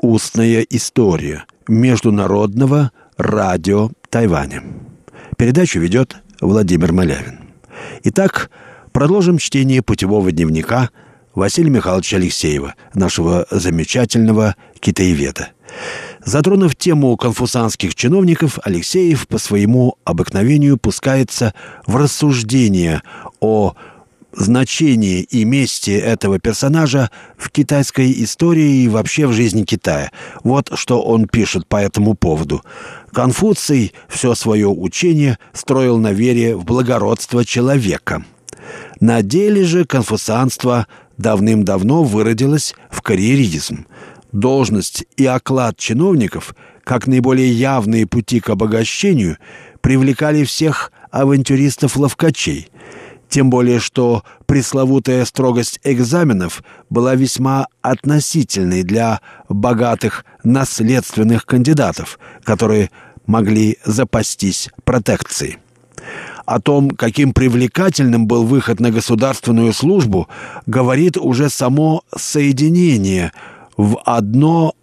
[0.00, 4.62] Устная история» Международного радио Тайваня.
[5.36, 7.50] Передачу ведет Владимир Малявин.
[8.04, 8.48] Итак,
[8.92, 10.90] продолжим чтение путевого дневника
[11.34, 15.48] Василия Михайловича Алексеева, нашего замечательного китаеведа.
[16.24, 21.54] Затронув тему конфусанских чиновников, Алексеев по своему обыкновению пускается
[21.88, 23.02] в рассуждения
[23.40, 23.74] о
[24.36, 30.10] значении и месте этого персонажа в китайской истории и вообще в жизни Китая.
[30.42, 32.62] Вот что он пишет по этому поводу.
[33.12, 38.24] Конфуций все свое учение строил на вере в благородство человека.
[39.00, 43.86] На деле же конфуцианство давным-давно выродилось в карьеризм.
[44.32, 49.38] Должность и оклад чиновников, как наиболее явные пути к обогащению,
[49.80, 52.68] привлекали всех авантюристов-ловкачей–
[53.34, 62.92] тем более, что пресловутая строгость экзаменов была весьма относительной для богатых наследственных кандидатов, которые
[63.26, 65.58] могли запастись протекцией.
[66.46, 70.28] О том, каким привлекательным был выход на государственную службу,
[70.66, 73.32] говорит уже само соединение
[73.76, 74.74] в одно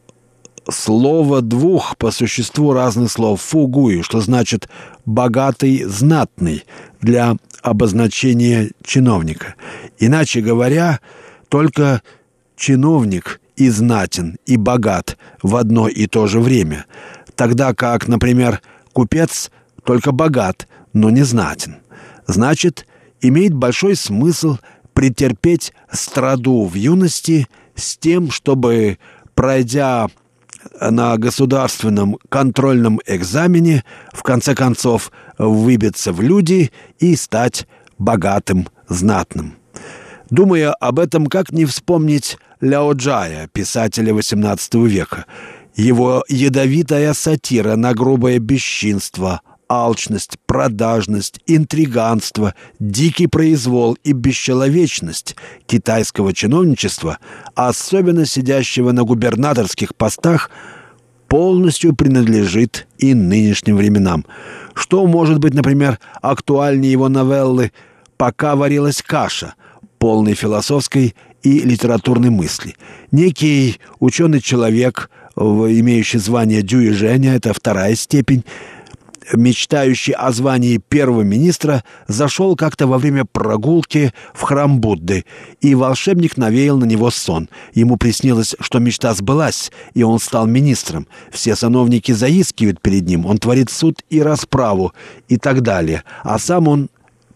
[0.70, 4.70] слово двух по существу разных слов «фугуи», что значит
[5.06, 6.64] «богатый, знатный»
[7.02, 9.56] для обозначения чиновника.
[10.00, 11.00] Иначе говоря,
[11.50, 12.02] только
[12.56, 16.86] чиновник и знатен, и богат в одно и то же время,
[17.36, 18.62] тогда как, например,
[18.94, 19.52] купец
[19.84, 21.78] только богат, но не знатен.
[22.28, 22.86] Значит,
[23.20, 24.58] имеет большой смысл
[24.94, 28.98] претерпеть страду в юности с тем, чтобы,
[29.34, 30.08] пройдя
[30.90, 37.68] на государственном контрольном экзамене в конце концов выбиться в люди и стать
[37.98, 39.56] богатым, знатным.
[40.30, 45.26] Думая об этом, как не вспомнить Ляо Джая, писателя XVIII века,
[45.76, 49.42] его ядовитая сатира на грубое бесчинство–
[49.72, 57.20] алчность, продажность, интриганство, дикий произвол и бесчеловечность китайского чиновничества,
[57.56, 60.52] особенно сидящего на губернаторских постах,
[61.30, 64.26] полностью принадлежит и нынешним временам.
[64.74, 67.72] Что может быть, например, актуальнее его новеллы
[68.18, 69.54] «Пока варилась каша»,
[70.00, 72.76] полной философской и литературной мысли.
[73.12, 78.44] Некий ученый человек, имеющий звание Дюи Женя, это вторая степень,
[79.34, 85.26] мечтающий о звании первого министра, зашел как-то во время прогулки в храм Будды,
[85.62, 87.50] и волшебник навеял на него сон.
[87.74, 91.08] Ему приснилось, что мечта сбылась, и он стал министром.
[91.32, 94.94] Все сановники заискивают перед ним, он творит суд и расправу
[95.28, 96.04] и так далее.
[96.24, 96.90] А сам он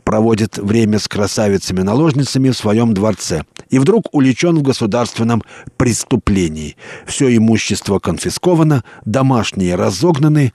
[0.06, 5.44] проводит время с красавицами-наложницами в своем дворце и вдруг уличен в государственном
[5.78, 6.78] преступлении.
[7.06, 10.54] Все имущество конфисковано, домашние разогнаны,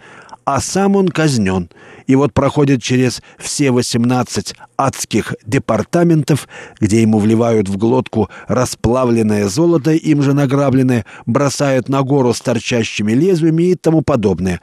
[0.54, 1.70] а сам он казнен.
[2.08, 6.48] И вот проходит через все 18 адских департаментов,
[6.80, 13.12] где ему вливают в глотку расплавленное золото, им же награбленное, бросают на гору с торчащими
[13.12, 14.60] лезвиями и тому подобное.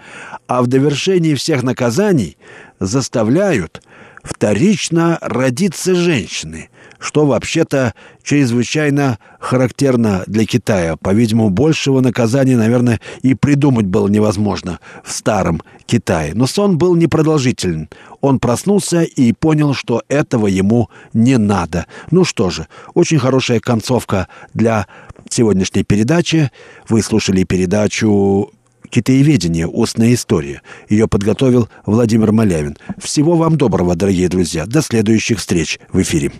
[0.47, 2.37] А в довершении всех наказаний
[2.81, 3.81] заставляют
[4.23, 6.69] вторично родиться женщины,
[6.99, 7.93] что вообще-то
[8.23, 10.97] чрезвычайно характерно для Китая.
[10.97, 16.33] По-видимому, большего наказания, наверное, и придумать было невозможно в старом Китае.
[16.35, 17.89] Но сон был непродолжителен.
[18.21, 21.85] Он проснулся и понял, что этого ему не надо.
[22.11, 24.87] Ну что же, очень хорошая концовка для
[25.29, 26.51] сегодняшней передачи.
[26.89, 28.51] Вы слушали передачу
[28.89, 29.67] «Китаеведение.
[29.67, 30.61] Устная история».
[30.89, 32.77] Ее подготовил Владимир Малявин.
[32.97, 34.65] Всего вам доброго, дорогие друзья.
[34.65, 36.31] До следующих встреч в эфире.